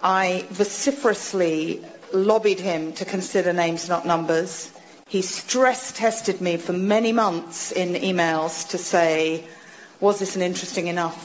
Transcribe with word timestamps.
I 0.00 0.46
vociferously 0.50 1.84
lobbied 2.12 2.60
him 2.60 2.92
to 2.94 3.04
consider 3.04 3.52
names, 3.52 3.88
not 3.88 4.06
numbers. 4.06 4.70
He 5.08 5.22
stress 5.22 5.92
tested 5.92 6.40
me 6.40 6.56
for 6.56 6.72
many 6.72 7.12
months 7.12 7.72
in 7.72 7.94
emails 7.94 8.70
to 8.70 8.78
say, 8.78 9.44
was 10.00 10.18
this 10.18 10.36
an 10.36 10.42
interesting 10.42 10.86
enough 10.86 11.18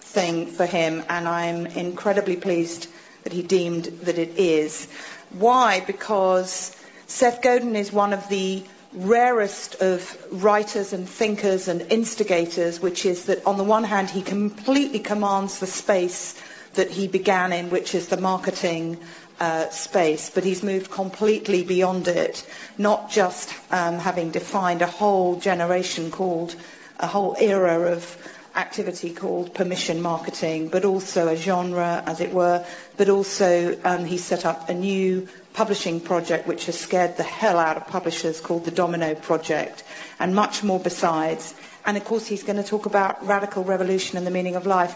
thing 0.00 0.46
for 0.46 0.66
him? 0.66 1.04
And 1.08 1.28
I'm 1.28 1.66
incredibly 1.66 2.36
pleased 2.36 2.88
that 3.24 3.32
he 3.32 3.42
deemed 3.42 3.84
that 4.04 4.18
it 4.18 4.38
is. 4.38 4.88
Why? 5.30 5.80
Because 5.80 6.74
Seth 7.06 7.42
Godin 7.42 7.76
is 7.76 7.92
one 7.92 8.12
of 8.12 8.28
the 8.28 8.64
rarest 8.92 9.82
of 9.82 10.16
writers 10.30 10.92
and 10.92 11.08
thinkers 11.08 11.68
and 11.68 11.92
instigators, 11.92 12.80
which 12.80 13.04
is 13.04 13.26
that 13.26 13.46
on 13.46 13.58
the 13.58 13.64
one 13.64 13.84
hand, 13.84 14.08
he 14.08 14.22
completely 14.22 15.00
commands 15.00 15.58
the 15.58 15.66
space 15.66 16.40
that 16.74 16.90
he 16.90 17.08
began 17.08 17.52
in, 17.52 17.70
which 17.70 17.94
is 17.94 18.08
the 18.08 18.16
marketing 18.16 18.98
uh, 19.40 19.68
space, 19.70 20.30
but 20.30 20.44
he's 20.44 20.62
moved 20.62 20.90
completely 20.90 21.62
beyond 21.62 22.08
it, 22.08 22.44
not 22.76 23.10
just 23.10 23.52
um, 23.70 23.98
having 23.98 24.30
defined 24.30 24.82
a 24.82 24.86
whole 24.86 25.38
generation 25.38 26.10
called, 26.10 26.54
a 26.98 27.06
whole 27.06 27.36
era 27.38 27.92
of 27.92 28.16
activity 28.56 29.12
called 29.12 29.54
permission 29.54 30.02
marketing, 30.02 30.68
but 30.68 30.84
also 30.84 31.28
a 31.28 31.36
genre, 31.36 32.02
as 32.06 32.20
it 32.20 32.32
were, 32.32 32.64
but 32.96 33.08
also 33.08 33.78
um, 33.84 34.04
he 34.04 34.18
set 34.18 34.44
up 34.44 34.68
a 34.68 34.74
new 34.74 35.28
publishing 35.52 36.00
project 36.00 36.46
which 36.46 36.66
has 36.66 36.78
scared 36.78 37.16
the 37.16 37.22
hell 37.22 37.58
out 37.58 37.76
of 37.76 37.86
publishers 37.86 38.40
called 38.40 38.64
the 38.64 38.70
Domino 38.70 39.14
Project, 39.14 39.84
and 40.18 40.34
much 40.34 40.64
more 40.64 40.80
besides. 40.80 41.54
And 41.86 41.96
of 41.96 42.04
course, 42.04 42.26
he's 42.26 42.42
going 42.42 42.56
to 42.62 42.68
talk 42.68 42.86
about 42.86 43.26
radical 43.26 43.64
revolution 43.64 44.18
and 44.18 44.26
the 44.26 44.30
meaning 44.30 44.56
of 44.56 44.66
life. 44.66 44.94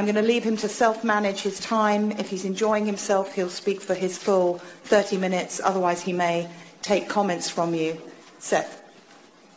I'm 0.00 0.06
going 0.06 0.14
to 0.14 0.22
leave 0.22 0.44
him 0.44 0.56
to 0.56 0.66
self-manage 0.66 1.42
his 1.42 1.60
time. 1.60 2.12
If 2.12 2.30
he's 2.30 2.46
enjoying 2.46 2.86
himself, 2.86 3.34
he'll 3.34 3.50
speak 3.50 3.82
for 3.82 3.92
his 3.92 4.16
full 4.16 4.56
30 4.84 5.18
minutes. 5.18 5.60
Otherwise, 5.62 6.00
he 6.00 6.14
may 6.14 6.48
take 6.80 7.10
comments 7.10 7.50
from 7.50 7.74
you. 7.74 8.00
Seth. 8.38 8.82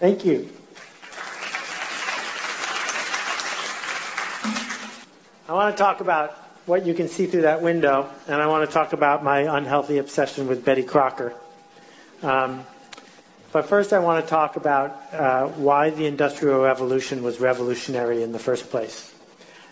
Thank 0.01 0.25
you. 0.25 0.49
I 5.47 5.53
want 5.53 5.77
to 5.77 5.81
talk 5.81 6.01
about 6.01 6.31
what 6.65 6.85
you 6.85 6.93
can 6.93 7.07
see 7.07 7.25
through 7.25 7.43
that 7.43 7.61
window, 7.61 8.09
and 8.27 8.41
I 8.41 8.47
want 8.47 8.69
to 8.69 8.73
talk 8.73 8.91
about 8.91 9.23
my 9.23 9.57
unhealthy 9.57 9.97
obsession 9.97 10.47
with 10.47 10.65
Betty 10.65 10.83
Crocker. 10.83 11.33
Um, 12.21 12.65
but 13.53 13.67
first, 13.67 13.93
I 13.93 13.99
want 13.99 14.25
to 14.25 14.29
talk 14.29 14.57
about 14.57 15.13
uh, 15.13 15.47
why 15.47 15.91
the 15.91 16.05
Industrial 16.05 16.59
Revolution 16.61 17.23
was 17.23 17.39
revolutionary 17.39 18.23
in 18.23 18.33
the 18.33 18.39
first 18.39 18.69
place. 18.69 19.09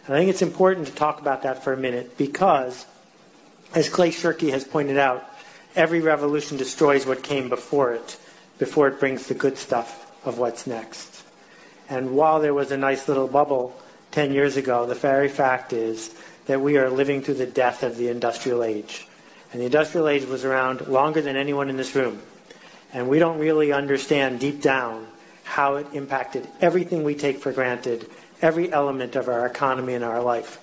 And 0.05 0.15
I 0.15 0.19
think 0.19 0.29
it's 0.29 0.41
important 0.41 0.87
to 0.87 0.93
talk 0.93 1.21
about 1.21 1.43
that 1.43 1.63
for 1.63 1.73
a 1.73 1.77
minute 1.77 2.17
because, 2.17 2.85
as 3.75 3.89
Clay 3.89 4.09
Shirky 4.09 4.51
has 4.51 4.63
pointed 4.63 4.97
out, 4.97 5.23
every 5.75 6.01
revolution 6.01 6.57
destroys 6.57 7.05
what 7.05 7.23
came 7.23 7.49
before 7.49 7.93
it, 7.93 8.17
before 8.57 8.87
it 8.87 8.99
brings 8.99 9.27
the 9.27 9.35
good 9.35 9.57
stuff 9.57 10.11
of 10.25 10.37
what's 10.37 10.65
next. 10.67 11.23
And 11.89 12.15
while 12.15 12.39
there 12.39 12.53
was 12.53 12.71
a 12.71 12.77
nice 12.77 13.07
little 13.07 13.27
bubble 13.27 13.75
10 14.11 14.33
years 14.33 14.57
ago, 14.57 14.85
the 14.85 14.95
very 14.95 15.29
fact 15.29 15.73
is 15.73 16.13
that 16.45 16.61
we 16.61 16.77
are 16.77 16.89
living 16.89 17.21
through 17.21 17.35
the 17.35 17.45
death 17.45 17.83
of 17.83 17.97
the 17.97 18.09
industrial 18.09 18.63
age. 18.63 19.07
And 19.51 19.61
the 19.61 19.65
industrial 19.65 20.07
age 20.07 20.25
was 20.25 20.45
around 20.45 20.87
longer 20.87 21.21
than 21.21 21.35
anyone 21.35 21.69
in 21.69 21.77
this 21.77 21.95
room. 21.95 22.21
And 22.93 23.07
we 23.07 23.19
don't 23.19 23.39
really 23.39 23.71
understand 23.71 24.39
deep 24.39 24.61
down 24.61 25.05
how 25.43 25.75
it 25.75 25.87
impacted 25.93 26.47
everything 26.61 27.03
we 27.03 27.15
take 27.15 27.39
for 27.39 27.51
granted 27.51 28.09
every 28.41 28.71
element 28.71 29.15
of 29.15 29.27
our 29.27 29.45
economy 29.45 29.93
and 29.93 30.03
our 30.03 30.21
life. 30.21 30.59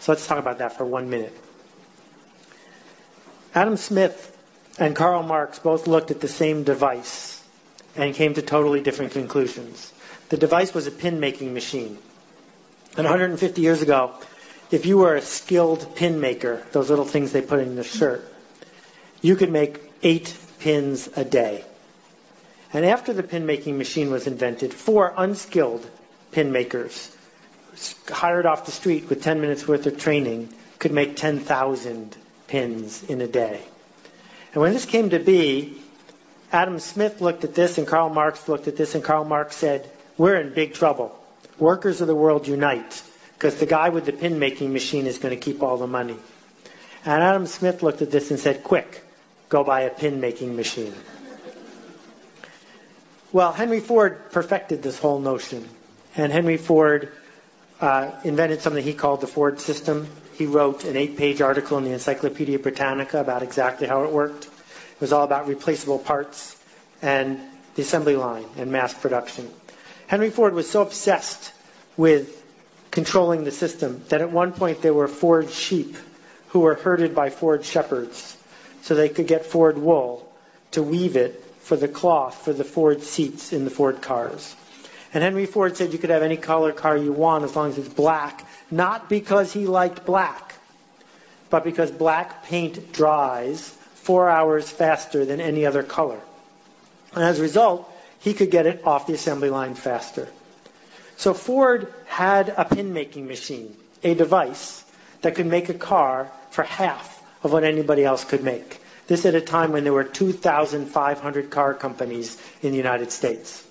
So 0.00 0.12
let's 0.12 0.26
talk 0.26 0.38
about 0.38 0.58
that 0.58 0.76
for 0.76 0.84
one 0.84 1.10
minute. 1.10 1.36
Adam 3.54 3.76
Smith 3.76 4.36
and 4.78 4.94
Karl 4.94 5.22
Marx 5.22 5.58
both 5.58 5.86
looked 5.86 6.10
at 6.10 6.20
the 6.20 6.28
same 6.28 6.62
device 6.62 7.42
and 7.96 8.14
came 8.14 8.34
to 8.34 8.42
totally 8.42 8.80
different 8.80 9.12
conclusions. 9.12 9.92
The 10.28 10.36
device 10.36 10.72
was 10.72 10.86
a 10.86 10.90
pin 10.90 11.20
making 11.20 11.54
machine. 11.54 11.98
And 12.96 13.04
150 13.04 13.60
years 13.60 13.82
ago, 13.82 14.14
if 14.70 14.86
you 14.86 14.98
were 14.98 15.16
a 15.16 15.22
skilled 15.22 15.96
pin 15.96 16.20
maker, 16.20 16.62
those 16.72 16.90
little 16.90 17.04
things 17.04 17.32
they 17.32 17.42
put 17.42 17.60
in 17.60 17.76
the 17.76 17.84
shirt, 17.84 18.30
you 19.20 19.34
could 19.34 19.50
make 19.50 19.80
eight 20.02 20.36
pins 20.60 21.08
a 21.16 21.24
day. 21.24 21.64
And 22.72 22.84
after 22.84 23.12
the 23.12 23.22
pin 23.22 23.46
making 23.46 23.78
machine 23.78 24.10
was 24.10 24.26
invented, 24.26 24.74
four 24.74 25.14
unskilled 25.16 25.88
pin 26.32 26.52
makers 26.52 27.14
hired 28.08 28.46
off 28.46 28.66
the 28.66 28.72
street 28.72 29.08
with 29.08 29.22
10 29.22 29.40
minutes 29.40 29.66
worth 29.66 29.86
of 29.86 29.98
training 29.98 30.52
could 30.78 30.92
make 30.92 31.16
10,000 31.16 32.16
pins 32.46 33.02
in 33.04 33.20
a 33.20 33.26
day. 33.26 33.60
And 34.52 34.62
when 34.62 34.72
this 34.72 34.86
came 34.86 35.10
to 35.10 35.18
be, 35.18 35.80
Adam 36.50 36.78
Smith 36.78 37.20
looked 37.20 37.44
at 37.44 37.54
this 37.54 37.78
and 37.78 37.86
Karl 37.86 38.08
Marx 38.08 38.48
looked 38.48 38.68
at 38.68 38.76
this 38.76 38.94
and 38.94 39.04
Karl 39.04 39.24
Marx 39.24 39.56
said, 39.56 39.88
we're 40.16 40.36
in 40.36 40.54
big 40.54 40.74
trouble. 40.74 41.14
Workers 41.58 42.00
of 42.00 42.06
the 42.06 42.14
world 42.14 42.48
unite 42.48 43.02
because 43.34 43.56
the 43.56 43.66
guy 43.66 43.90
with 43.90 44.06
the 44.06 44.12
pin 44.12 44.38
making 44.38 44.72
machine 44.72 45.06
is 45.06 45.18
going 45.18 45.34
to 45.34 45.40
keep 45.40 45.62
all 45.62 45.76
the 45.76 45.86
money. 45.86 46.16
And 47.04 47.22
Adam 47.22 47.46
Smith 47.46 47.82
looked 47.82 48.02
at 48.02 48.10
this 48.10 48.30
and 48.30 48.40
said, 48.40 48.64
quick, 48.64 49.04
go 49.48 49.62
buy 49.62 49.82
a 49.82 49.90
pin 49.90 50.20
making 50.20 50.56
machine. 50.56 50.94
Well, 53.30 53.52
Henry 53.52 53.80
Ford 53.80 54.32
perfected 54.32 54.82
this 54.82 54.98
whole 54.98 55.20
notion. 55.20 55.68
And 56.18 56.32
Henry 56.32 56.56
Ford 56.56 57.12
uh, 57.80 58.10
invented 58.24 58.60
something 58.60 58.82
he 58.82 58.92
called 58.92 59.20
the 59.20 59.28
Ford 59.28 59.60
system. 59.60 60.08
He 60.34 60.46
wrote 60.46 60.82
an 60.82 60.96
eight-page 60.96 61.40
article 61.40 61.78
in 61.78 61.84
the 61.84 61.92
Encyclopedia 61.92 62.58
Britannica 62.58 63.20
about 63.20 63.44
exactly 63.44 63.86
how 63.86 64.02
it 64.02 64.10
worked. 64.10 64.46
It 64.46 65.00
was 65.00 65.12
all 65.12 65.22
about 65.22 65.46
replaceable 65.46 66.00
parts 66.00 66.56
and 67.02 67.38
the 67.76 67.82
assembly 67.82 68.16
line 68.16 68.46
and 68.56 68.72
mass 68.72 68.92
production. 68.92 69.48
Henry 70.08 70.30
Ford 70.30 70.54
was 70.54 70.68
so 70.68 70.82
obsessed 70.82 71.52
with 71.96 72.44
controlling 72.90 73.44
the 73.44 73.52
system 73.52 74.02
that 74.08 74.20
at 74.20 74.32
one 74.32 74.52
point 74.52 74.82
there 74.82 74.94
were 74.94 75.06
Ford 75.06 75.50
sheep 75.50 75.96
who 76.48 76.60
were 76.60 76.74
herded 76.74 77.14
by 77.14 77.30
Ford 77.30 77.64
shepherds 77.64 78.36
so 78.82 78.96
they 78.96 79.08
could 79.08 79.28
get 79.28 79.46
Ford 79.46 79.78
wool 79.78 80.28
to 80.72 80.82
weave 80.82 81.14
it 81.14 81.44
for 81.60 81.76
the 81.76 81.86
cloth 81.86 82.44
for 82.44 82.52
the 82.52 82.64
Ford 82.64 83.02
seats 83.04 83.52
in 83.52 83.64
the 83.64 83.70
Ford 83.70 84.02
cars. 84.02 84.56
And 85.14 85.22
Henry 85.22 85.46
Ford 85.46 85.76
said 85.76 85.92
you 85.92 85.98
could 85.98 86.10
have 86.10 86.22
any 86.22 86.36
color 86.36 86.72
car 86.72 86.96
you 86.96 87.12
want 87.12 87.44
as 87.44 87.56
long 87.56 87.70
as 87.70 87.78
it's 87.78 87.88
black, 87.88 88.46
not 88.70 89.08
because 89.08 89.52
he 89.52 89.66
liked 89.66 90.04
black, 90.04 90.54
but 91.48 91.64
because 91.64 91.90
black 91.90 92.44
paint 92.44 92.92
dries 92.92 93.68
four 93.94 94.28
hours 94.28 94.68
faster 94.68 95.24
than 95.24 95.40
any 95.40 95.64
other 95.64 95.82
color. 95.82 96.20
And 97.14 97.24
as 97.24 97.38
a 97.38 97.42
result, 97.42 97.90
he 98.20 98.34
could 98.34 98.50
get 98.50 98.66
it 98.66 98.86
off 98.86 99.06
the 99.06 99.14
assembly 99.14 99.48
line 99.48 99.74
faster. 99.74 100.28
So 101.16 101.34
Ford 101.34 101.92
had 102.06 102.50
a 102.50 102.64
pin 102.64 102.92
making 102.92 103.26
machine, 103.26 103.74
a 104.02 104.14
device 104.14 104.84
that 105.22 105.34
could 105.34 105.46
make 105.46 105.68
a 105.68 105.74
car 105.74 106.30
for 106.50 106.64
half 106.64 107.22
of 107.42 107.52
what 107.52 107.64
anybody 107.64 108.04
else 108.04 108.24
could 108.24 108.44
make. 108.44 108.80
This 109.06 109.24
at 109.24 109.34
a 109.34 109.40
time 109.40 109.72
when 109.72 109.84
there 109.84 109.92
were 109.92 110.04
2,500 110.04 111.50
car 111.50 111.74
companies 111.74 112.40
in 112.62 112.72
the 112.72 112.76
United 112.76 113.10
States. 113.10 113.64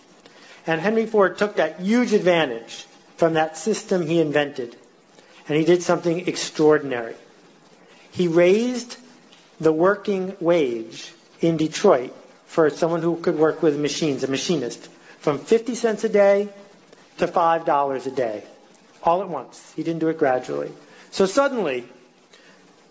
And 0.68 0.82
Henry 0.82 1.06
Ford 1.06 1.38
took 1.38 1.56
that 1.56 1.80
huge 1.80 2.12
advantage 2.12 2.86
from 3.16 3.34
that 3.34 3.58
system 3.58 4.06
he 4.06 4.20
invented, 4.20 4.76
and 5.48 5.58
he 5.58 5.64
did 5.64 5.82
something 5.82 6.28
extraordinary. 6.28 7.16
He 8.12 8.28
raised 8.28 8.98
the 9.62 9.72
working 9.72 10.36
wage 10.42 11.12
in 11.40 11.56
Detroit 11.56 12.14
for 12.48 12.70
someone 12.70 13.02
who 13.02 13.16
could 13.16 13.38
work 13.38 13.64
with 13.64 13.80
machines, 13.80 14.24
a 14.24 14.28
machinist, 14.28 14.90
from 15.20 15.40
50 15.40 15.74
cents 15.76 16.04
a 16.04 16.10
day 16.10 16.50
to 17.20 17.28
$5 17.28 18.06
a 18.06 18.12
day, 18.12 18.44
all 19.02 19.22
at 19.22 19.30
once. 19.30 19.74
He 19.76 19.84
didn't 19.84 20.00
do 20.00 20.10
it 20.10 20.18
gradually. 20.18 20.72
So 21.12 21.26
suddenly, 21.26 21.86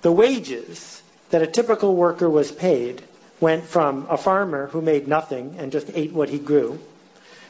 the 0.01 0.13
wages 0.13 1.03
that 1.31 1.43
a 1.43 1.47
typical 1.47 1.95
worker 1.95 2.29
was 2.29 2.51
paid 2.51 3.03
went 3.39 3.65
from 3.65 4.07
a 4.09 4.17
farmer 4.17 4.69
who 4.69 4.81
made 4.81 5.07
nothing 5.07 5.57
and 5.59 5.71
just 5.71 5.91
ate 5.95 6.13
what 6.13 6.31
he 6.31 6.39
grew 6.39 6.81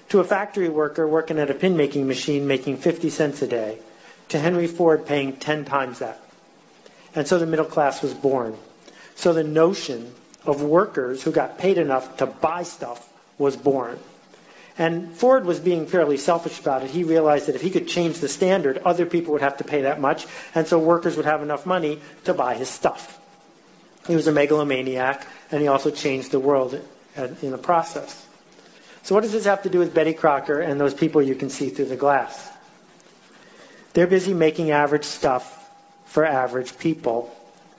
to 0.09 0.21
a 0.21 0.25
factory 0.25 0.69
worker 0.69 1.07
working 1.07 1.39
at 1.39 1.51
a 1.51 1.55
pin 1.55 1.77
making 1.77 2.07
machine 2.07 2.47
making 2.47 2.79
50 2.79 3.11
cents 3.11 3.43
a 3.43 3.47
day, 3.47 3.79
to 4.29 4.39
Henry 4.39 4.67
Ford 4.67 5.07
paying 5.07 5.37
10 5.37 5.65
times 5.65 6.01
that. 6.01 6.21
And 7.15 7.27
so 7.27 7.39
the 7.39 7.47
middle 7.47 7.65
class 7.65 8.03
was 8.03 8.13
born. 8.13 8.57
So 9.15 9.33
the 9.33 9.45
notion 9.45 10.13
of 10.45 10.63
workers 10.63 11.23
who 11.23 11.33
got 11.33 11.59
paid 11.59 11.79
enough 11.79 12.19
to 12.19 12.27
buy 12.27 12.63
stuff 12.63 13.09
was 13.39 13.57
born. 13.57 13.99
And 14.79 15.15
Ford 15.15 15.47
was 15.47 15.59
being 15.59 15.87
fairly 15.87 16.19
selfish 16.19 16.61
about 16.61 16.83
it. 16.83 16.91
He 16.91 17.05
realized 17.05 17.47
that 17.47 17.55
if 17.55 17.63
he 17.63 17.71
could 17.71 17.89
change 17.89 18.19
the 18.19 18.29
standard, 18.29 18.79
other 18.79 19.07
people 19.07 19.33
would 19.33 19.43
have 19.43 19.57
to 19.59 19.65
pay 19.65 19.83
that 19.83 20.01
much, 20.01 20.27
and 20.55 20.67
so 20.67 20.79
workers 20.79 21.17
would 21.17 21.25
have 21.25 21.43
enough 21.43 21.65
money 21.65 22.01
to 22.25 22.35
buy 22.35 22.55
his 22.55 22.69
stuff. 22.69 23.19
He 24.07 24.15
was 24.15 24.27
a 24.27 24.33
megalomaniac, 24.33 25.27
and 25.51 25.63
he 25.63 25.69
also 25.69 25.91
changed 25.91 26.31
the 26.31 26.41
world 26.41 26.79
in 27.17 27.51
the 27.51 27.59
process. 27.59 28.26
So 29.07 29.15
what 29.15 29.23
does 29.23 29.31
this 29.31 29.45
have 29.45 29.63
to 29.63 29.69
do 29.69 29.79
with 29.79 29.95
Betty 29.95 30.15
Crocker 30.15 30.61
and 30.61 30.81
those 30.81 30.93
people 30.93 31.23
you 31.23 31.37
can 31.37 31.49
see 31.49 31.69
through 31.69 31.85
the 31.85 31.97
glass? 31.97 32.51
They're 33.93 34.09
busy 34.09 34.35
making 34.35 34.73
average 34.73 35.05
stuff 35.05 35.45
for 36.07 36.25
average 36.25 36.77
people. 36.77 37.33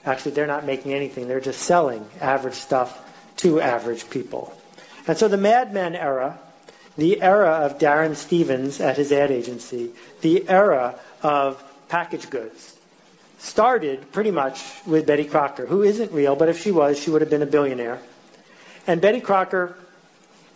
Actually, 0.06 0.32
they're 0.32 0.46
not 0.46 0.64
making 0.64 0.94
anything. 0.94 1.28
They're 1.28 1.38
just 1.40 1.60
selling 1.60 2.02
average 2.18 2.54
stuff 2.54 2.98
to 3.36 3.60
average 3.60 4.08
people. 4.08 4.58
And 5.06 5.18
so 5.18 5.28
the 5.28 5.36
Mad 5.36 5.74
Men 5.74 5.94
era 5.94 6.38
the 6.96 7.20
era 7.20 7.50
of 7.64 7.78
Darrin 7.78 8.16
Stephens 8.16 8.80
at 8.80 8.96
his 8.96 9.12
ad 9.12 9.30
agency, 9.30 9.90
the 10.22 10.48
era 10.48 10.98
of 11.22 11.62
packaged 11.88 12.30
goods, 12.30 12.74
started 13.38 14.10
pretty 14.12 14.30
much 14.32 14.64
with 14.86 15.06
Betty 15.06 15.24
Crocker, 15.24 15.66
who 15.66 15.82
isn't 15.82 16.10
real, 16.10 16.34
but 16.34 16.48
if 16.48 16.60
she 16.60 16.72
was, 16.72 16.98
she 16.98 17.10
would 17.10 17.20
have 17.20 17.30
been 17.30 17.42
a 17.42 17.46
billionaire. 17.46 18.00
And 18.86 19.00
Betty 19.02 19.20
Crocker 19.20 19.76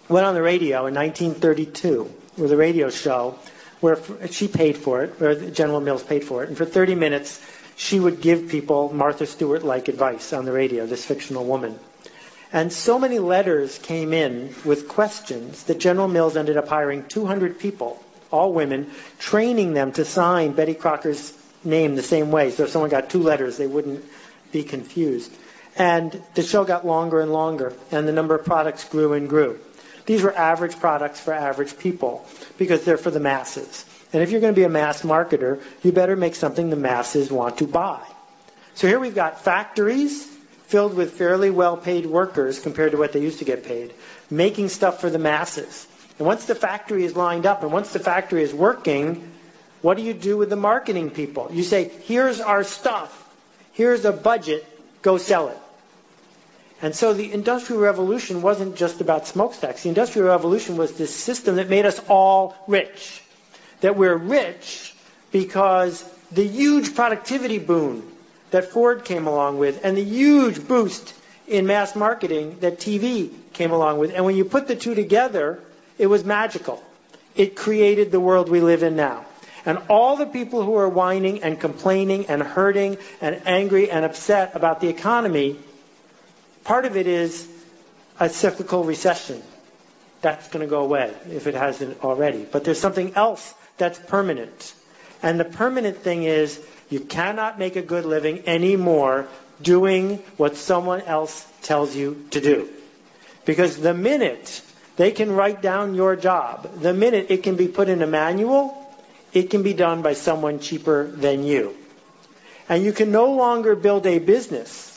went 0.09 0.27
on 0.27 0.35
the 0.35 0.43
radio 0.43 0.87
in 0.87 0.95
1932 0.95 2.13
with 2.37 2.53
a 2.53 2.57
radio 2.57 2.91
show 2.91 3.39
where 3.81 3.99
she 4.31 4.49
paid 4.49 4.77
for 4.77 5.03
it, 5.03 5.21
or 5.21 5.51
General 5.51 5.81
Mills 5.81 6.03
paid 6.03 6.25
for 6.25 6.45
it, 6.45 6.49
and 6.49 6.57
for 6.57 6.65
30 6.65 6.95
minutes 6.95 7.41
she 7.77 7.99
would 7.99 8.21
give 8.21 8.49
people 8.49 8.93
Martha 8.93 9.27
Stewart-like 9.27 9.89
advice 9.89 10.33
on 10.33 10.45
the 10.45 10.53
radio, 10.53 10.87
this 10.87 11.05
fictional 11.05 11.45
woman. 11.45 11.79
And 12.53 12.73
so 12.73 12.99
many 12.99 13.19
letters 13.19 13.79
came 13.79 14.13
in 14.13 14.55
with 14.65 14.89
questions 14.89 15.65
that 15.65 15.81
General 15.81 16.07
Mills 16.07 16.37
ended 16.37 16.59
up 16.59 16.69
hiring 16.69 17.07
200 17.07 17.59
people, 17.59 18.03
all 18.31 18.53
women, 18.53 18.91
training 19.19 19.73
them 19.73 19.93
to 19.93 20.05
sign 20.05 20.53
Betty 20.53 20.75
Crocker's 20.75 21.33
name 21.65 21.97
the 21.97 22.03
same 22.03 22.31
way. 22.31 22.51
So 22.51 22.65
if 22.65 22.71
someone 22.71 22.91
got 22.91 23.09
two 23.09 23.23
letters, 23.23 23.57
they 23.57 23.67
wouldn't 23.67 24.05
be 24.53 24.65
confused. 24.65 25.33
And 25.77 26.23
the 26.35 26.43
show 26.43 26.65
got 26.65 26.87
longer 26.87 27.21
and 27.21 27.33
longer, 27.33 27.73
and 27.91 28.07
the 28.07 28.13
number 28.13 28.35
of 28.35 28.45
products 28.45 28.85
grew 28.85 29.15
and 29.15 29.29
grew. 29.29 29.59
These 30.13 30.25
were 30.25 30.37
average 30.37 30.79
products 30.79 31.21
for 31.21 31.33
average 31.33 31.79
people 31.79 32.23
because 32.59 32.85
they're 32.85 32.99
for 32.99 33.11
the 33.11 33.19
masses. 33.19 33.87
And 34.13 34.23
if 34.23 34.31
you're 34.31 34.43
going 34.43 34.53
to 34.53 34.61
be 34.61 34.65
a 34.65 34.69
mass 34.69 35.01
marketer, 35.01 35.59
you 35.83 35.91
better 35.91 36.17
make 36.17 36.35
something 36.35 36.69
the 36.69 36.77
masses 36.77 37.33
want 37.33 37.57
to 37.61 37.67
buy. 37.67 38.03
So 38.75 38.87
here 38.89 39.01
we've 39.01 39.15
got 39.15 39.41
factories 39.41 40.23
filled 40.67 40.93
with 40.93 41.13
fairly 41.13 41.49
well 41.49 41.79
paid 41.79 42.05
workers 42.05 42.61
compared 42.61 42.93
to 42.93 42.99
what 42.99 43.15
they 43.15 43.23
used 43.23 43.39
to 43.39 43.47
get 43.47 43.65
paid, 43.65 43.95
making 44.29 44.69
stuff 44.69 45.01
for 45.01 45.09
the 45.09 45.19
masses. 45.19 45.89
And 46.19 46.27
once 46.27 46.45
the 46.45 46.55
factory 46.55 47.07
is 47.07 47.17
lined 47.17 47.47
up 47.47 47.63
and 47.63 47.73
once 47.73 47.95
the 47.95 47.99
factory 47.99 48.43
is 48.43 48.53
working, 48.53 49.33
what 49.81 49.97
do 49.97 50.03
you 50.03 50.13
do 50.13 50.37
with 50.37 50.51
the 50.51 50.57
marketing 50.57 51.09
people? 51.09 51.49
You 51.51 51.63
say, 51.63 51.91
here's 52.03 52.39
our 52.39 52.65
stuff, 52.65 53.11
here's 53.73 54.05
a 54.05 54.13
budget, 54.13 54.67
go 55.01 55.17
sell 55.17 55.49
it. 55.49 55.62
And 56.83 56.97
so 56.97 57.15
the 57.15 57.33
Industrial 57.33 57.81
Revolution 57.81 58.43
wasn't 58.43 58.75
just 58.75 59.01
about 59.01 59.29
smokestacks. 59.29 59.85
The 59.85 59.89
Industrial 59.89 60.27
Revolution 60.27 60.77
was 60.77 60.93
this 60.93 61.15
system 61.15 61.57
that 61.57 61.71
made 61.71 61.87
us 61.87 62.01
all 62.09 62.57
rich. 62.67 63.23
That 63.83 63.97
we're 63.97 64.17
rich 64.17 64.93
because 65.31 66.03
the 66.33 66.47
huge 66.47 66.97
productivity 66.97 67.59
boon 67.59 68.03
that 68.51 68.67
Ford 68.67 69.05
came 69.05 69.29
along 69.29 69.59
with 69.59 69.85
and 69.85 69.97
the 69.97 70.05
huge 70.05 70.67
boost 70.67 71.15
in 71.47 71.67
mass 71.67 71.95
marketing 71.95 72.59
that 72.61 72.79
TV 72.79 73.31
came 73.53 73.71
along 73.71 73.99
with. 73.99 74.13
And 74.13 74.25
when 74.25 74.37
you 74.37 74.45
put 74.45 74.67
the 74.67 74.77
two 74.77 74.95
together, 74.95 75.61
it 75.99 76.07
was 76.07 76.25
magical. 76.25 76.83
It 77.37 77.55
created 77.55 78.11
the 78.11 78.21
world 78.21 78.49
we 78.49 78.61
live 78.61 78.83
in 78.83 78.97
now. 78.97 79.25
And 79.65 79.79
all 79.89 80.17
the 80.17 80.27
people 80.27 80.65
who 80.65 80.77
are 80.77 80.89
whining 80.89 81.45
and 81.45 81.61
complaining 81.61 82.27
and 82.27 82.43
hurting 82.43 82.99
and 83.21 83.41
angry 83.47 83.91
and 83.91 84.05
upset 84.05 84.57
about 84.57 84.81
the 84.81 84.89
economy, 84.89 85.57
part 86.65 86.85
of 86.85 86.97
it 86.97 87.07
is 87.07 87.49
a 88.19 88.29
cyclical 88.29 88.85
recession. 88.85 89.43
That's 90.21 90.49
going 90.49 90.65
to 90.65 90.71
go 90.71 90.83
away 90.83 91.13
if 91.31 91.47
it 91.47 91.55
hasn't 91.55 92.03
already. 92.05 92.47
But 92.51 92.65
there's 92.65 92.81
something 92.81 93.15
else 93.15 93.55
that's 93.79 93.99
permanent. 93.99 94.75
And 95.23 95.39
the 95.39 95.45
permanent 95.45 95.99
thing 95.99 96.25
is 96.25 96.61
you 96.91 97.01
cannot 97.01 97.59
make 97.59 97.77
a 97.77 97.83
good 97.83 98.05
living 98.05 98.45
anymore 98.47 99.29
doing 99.61 100.19
what 100.37 100.57
someone 100.57 101.01
else 101.03 101.47
tells 101.63 101.95
you 101.97 102.27
to 102.31 102.41
do. 102.41 102.69
Because 103.45 103.77
the 103.77 103.95
minute 103.95 104.63
they 104.97 105.11
can 105.11 105.33
write 105.33 105.63
down 105.63 105.95
your 105.95 106.17
job, 106.17 106.81
the 106.81 106.93
minute 106.93 107.27
it 107.31 107.43
can 107.43 107.57
be 107.57 107.69
put 107.69 107.89
in 107.89 108.03
a 108.03 108.07
manual, 108.07 108.77
it 109.33 109.51
can 109.51 109.63
be 109.63 109.73
done 109.73 110.03
by 110.03 110.13
someone 110.13 110.61
cheaper 110.61 111.07
than 111.07 111.45
you. 111.45 111.75
And 112.69 112.85
you 112.85 112.93
can 112.93 113.11
no 113.11 113.33
longer 113.33 113.75
build 113.75 114.07
a 114.07 114.19
business 114.19 114.92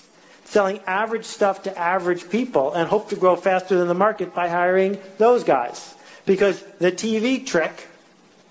selling 0.45 0.80
average 0.88 1.25
stuff 1.25 1.63
to 1.63 1.77
average 1.77 2.30
people 2.30 2.74
and 2.74 2.88
hope 2.88 3.09
to 3.09 3.15
grow 3.15 3.36
faster 3.36 3.77
than 3.77 3.88
the 3.88 3.94
market 3.94 4.33
by 4.33 4.47
hiring 4.47 4.97
those 5.18 5.44
guys. 5.44 5.94
Because 6.25 6.62
the 6.80 6.92
TV 6.92 7.45
trick 7.45 7.88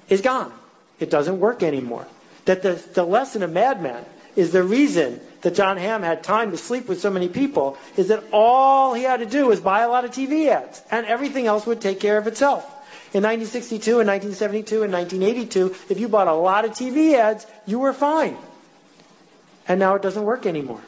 is 0.08 0.20
gone. 0.20 0.52
It 1.00 1.10
doesn't 1.10 1.40
work 1.40 1.62
anymore 1.62 2.06
that 2.44 2.62
the, 2.62 2.82
the 2.94 3.04
lesson 3.04 3.42
of 3.42 3.52
Mad 3.52 3.82
Men 3.82 4.04
is 4.36 4.52
the 4.52 4.62
reason 4.62 5.20
that 5.42 5.54
Jon 5.54 5.76
Hamm 5.76 6.02
had 6.02 6.22
time 6.22 6.50
to 6.50 6.56
sleep 6.56 6.88
with 6.88 7.00
so 7.00 7.10
many 7.10 7.28
people 7.28 7.78
is 7.96 8.08
that 8.08 8.24
all 8.32 8.94
he 8.94 9.02
had 9.02 9.20
to 9.20 9.26
do 9.26 9.46
was 9.46 9.60
buy 9.60 9.80
a 9.80 9.88
lot 9.88 10.04
of 10.04 10.10
TV 10.10 10.48
ads, 10.48 10.82
and 10.90 11.06
everything 11.06 11.46
else 11.46 11.66
would 11.66 11.80
take 11.80 12.00
care 12.00 12.18
of 12.18 12.26
itself. 12.26 12.64
In 13.12 13.22
1962 13.22 14.00
and 14.00 14.08
1972 14.08 14.82
and 14.82 14.92
1982, 14.92 15.92
if 15.92 16.00
you 16.00 16.08
bought 16.08 16.26
a 16.26 16.34
lot 16.34 16.64
of 16.64 16.72
TV 16.72 17.14
ads, 17.14 17.46
you 17.66 17.78
were 17.78 17.92
fine. 17.92 18.36
And 19.68 19.78
now 19.78 19.94
it 19.94 20.02
doesn't 20.02 20.24
work 20.24 20.46
anymore. 20.46 20.80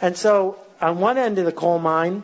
And 0.00 0.16
so, 0.16 0.58
on 0.80 0.98
one 0.98 1.18
end 1.18 1.38
of 1.38 1.44
the 1.44 1.52
coal 1.52 1.78
mine, 1.78 2.22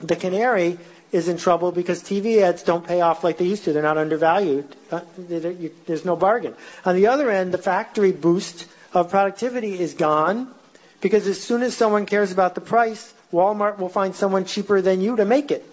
the 0.00 0.16
canary 0.16 0.78
is 1.10 1.28
in 1.28 1.36
trouble 1.36 1.72
because 1.72 2.02
TV 2.02 2.42
ads 2.42 2.62
don't 2.62 2.86
pay 2.86 3.00
off 3.00 3.22
like 3.22 3.38
they 3.38 3.44
used 3.44 3.64
to. 3.64 3.72
They're 3.72 3.82
not 3.82 3.98
undervalued. 3.98 4.66
Uh, 4.90 5.00
there's 5.16 6.04
no 6.04 6.16
bargain. 6.16 6.54
On 6.84 6.96
the 6.96 7.08
other 7.08 7.30
end, 7.30 7.52
the 7.52 7.58
factory 7.58 8.12
boost 8.12 8.66
of 8.94 9.10
productivity 9.10 9.78
is 9.78 9.94
gone 9.94 10.52
because 11.00 11.26
as 11.26 11.40
soon 11.40 11.62
as 11.62 11.76
someone 11.76 12.06
cares 12.06 12.32
about 12.32 12.54
the 12.54 12.60
price, 12.60 13.12
Walmart 13.32 13.78
will 13.78 13.88
find 13.88 14.14
someone 14.14 14.44
cheaper 14.44 14.80
than 14.80 15.00
you 15.00 15.16
to 15.16 15.24
make 15.24 15.50
it. 15.50 15.64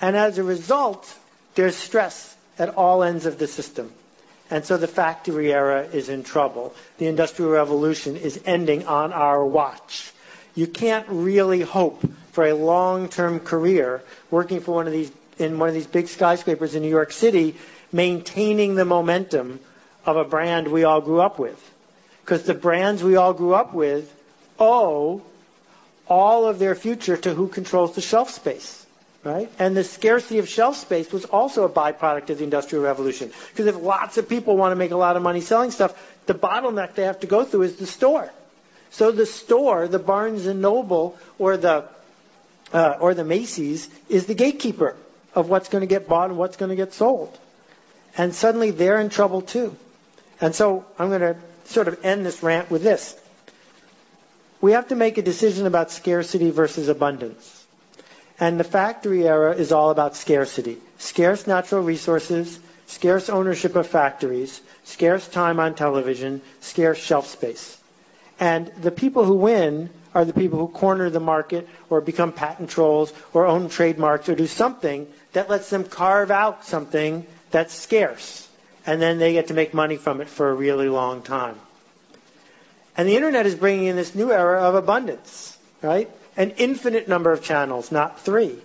And 0.00 0.16
as 0.16 0.38
a 0.38 0.44
result, 0.44 1.12
there's 1.54 1.76
stress 1.76 2.34
at 2.58 2.76
all 2.76 3.02
ends 3.02 3.26
of 3.26 3.38
the 3.38 3.46
system. 3.46 3.90
And 4.50 4.64
so 4.64 4.76
the 4.76 4.86
factory 4.86 5.52
era 5.52 5.82
is 5.82 6.08
in 6.08 6.22
trouble. 6.22 6.74
The 6.98 7.06
Industrial 7.06 7.50
Revolution 7.50 8.16
is 8.16 8.40
ending 8.46 8.86
on 8.86 9.12
our 9.12 9.44
watch. 9.44 10.12
You 10.56 10.66
can't 10.66 11.06
really 11.08 11.60
hope 11.60 12.02
for 12.32 12.46
a 12.46 12.54
long-term 12.54 13.40
career 13.40 14.02
working 14.30 14.60
for 14.60 14.74
one 14.74 14.86
of 14.86 14.92
these 14.92 15.12
in 15.38 15.58
one 15.58 15.68
of 15.68 15.74
these 15.74 15.86
big 15.86 16.08
skyscrapers 16.08 16.74
in 16.74 16.82
New 16.82 16.88
York 16.88 17.12
City, 17.12 17.56
maintaining 17.92 18.74
the 18.74 18.84
momentum 18.84 19.60
of 20.04 20.16
a 20.16 20.24
brand 20.24 20.68
we 20.68 20.84
all 20.84 21.00
grew 21.00 21.20
up 21.20 21.38
with. 21.38 21.60
Because 22.24 22.44
the 22.44 22.54
brands 22.54 23.02
we 23.02 23.16
all 23.16 23.34
grew 23.34 23.54
up 23.54 23.74
with 23.74 24.12
owe 24.58 25.22
all 26.08 26.46
of 26.46 26.58
their 26.58 26.74
future 26.74 27.16
to 27.16 27.34
who 27.34 27.48
controls 27.48 27.94
the 27.94 28.00
shelf 28.00 28.30
space. 28.30 28.84
Right? 29.24 29.50
And 29.58 29.76
the 29.76 29.82
scarcity 29.82 30.38
of 30.38 30.48
shelf 30.48 30.76
space 30.76 31.12
was 31.12 31.24
also 31.24 31.64
a 31.64 31.68
byproduct 31.68 32.30
of 32.30 32.38
the 32.38 32.44
Industrial 32.44 32.84
Revolution. 32.84 33.32
Because 33.50 33.66
if 33.66 33.76
lots 33.76 34.18
of 34.18 34.28
people 34.28 34.56
want 34.56 34.70
to 34.70 34.76
make 34.76 34.92
a 34.92 34.96
lot 34.96 35.16
of 35.16 35.22
money 35.22 35.40
selling 35.40 35.72
stuff, 35.72 35.94
the 36.26 36.34
bottleneck 36.34 36.94
they 36.94 37.02
have 37.02 37.20
to 37.20 37.26
go 37.26 37.44
through 37.44 37.62
is 37.62 37.76
the 37.76 37.86
store. 37.86 38.30
So 38.90 39.12
the 39.12 39.26
store, 39.26 39.88
the 39.88 39.98
Barnes 39.98 40.46
and 40.46 40.62
Noble 40.62 41.18
or 41.38 41.56
the 41.56 41.84
uh, 42.72 42.96
or 43.00 43.14
the 43.14 43.24
Macy's 43.24 43.88
is 44.08 44.26
the 44.26 44.34
gatekeeper 44.34 44.96
of 45.34 45.48
what's 45.48 45.68
going 45.68 45.82
to 45.82 45.86
get 45.86 46.08
bought 46.08 46.30
and 46.30 46.38
what's 46.38 46.56
going 46.56 46.70
to 46.70 46.76
get 46.76 46.94
sold. 46.94 47.38
And 48.16 48.34
suddenly 48.34 48.70
they're 48.70 49.00
in 49.00 49.10
trouble 49.10 49.42
too. 49.42 49.76
And 50.40 50.54
so 50.54 50.84
I'm 50.98 51.08
going 51.08 51.20
to 51.20 51.36
sort 51.66 51.88
of 51.88 52.04
end 52.04 52.24
this 52.24 52.42
rant 52.42 52.70
with 52.70 52.82
this. 52.82 53.16
We 54.60 54.72
have 54.72 54.88
to 54.88 54.96
make 54.96 55.18
a 55.18 55.22
decision 55.22 55.66
about 55.66 55.90
scarcity 55.90 56.50
versus 56.50 56.88
abundance. 56.88 57.66
And 58.38 58.58
the 58.58 58.64
factory 58.64 59.26
era 59.26 59.54
is 59.54 59.72
all 59.72 59.90
about 59.90 60.16
scarcity. 60.16 60.78
Scarce 60.98 61.46
natural 61.46 61.82
resources, 61.82 62.58
scarce 62.86 63.28
ownership 63.28 63.76
of 63.76 63.86
factories, 63.86 64.60
scarce 64.84 65.26
time 65.28 65.60
on 65.60 65.74
television, 65.74 66.42
scarce 66.60 66.98
shelf 66.98 67.26
space. 67.26 67.78
And 68.38 68.68
the 68.80 68.90
people 68.90 69.24
who 69.24 69.34
win 69.34 69.90
are 70.14 70.24
the 70.24 70.32
people 70.32 70.58
who 70.58 70.68
corner 70.68 71.10
the 71.10 71.20
market 71.20 71.68
or 71.90 72.00
become 72.00 72.32
patent 72.32 72.70
trolls 72.70 73.12
or 73.32 73.46
own 73.46 73.68
trademarks 73.68 74.28
or 74.28 74.34
do 74.34 74.46
something 74.46 75.06
that 75.32 75.50
lets 75.50 75.70
them 75.70 75.84
carve 75.84 76.30
out 76.30 76.64
something 76.64 77.26
that's 77.50 77.74
scarce. 77.74 78.48
And 78.86 79.00
then 79.00 79.18
they 79.18 79.32
get 79.32 79.48
to 79.48 79.54
make 79.54 79.74
money 79.74 79.96
from 79.96 80.20
it 80.20 80.28
for 80.28 80.50
a 80.50 80.54
really 80.54 80.88
long 80.88 81.22
time. 81.22 81.56
And 82.96 83.08
the 83.08 83.16
internet 83.16 83.46
is 83.46 83.54
bringing 83.54 83.86
in 83.86 83.96
this 83.96 84.14
new 84.14 84.32
era 84.32 84.62
of 84.62 84.74
abundance, 84.74 85.56
right? 85.82 86.10
an 86.36 86.50
infinite 86.58 87.08
number 87.08 87.32
of 87.32 87.42
channels, 87.42 87.90
not 87.90 88.20
three. 88.20 88.56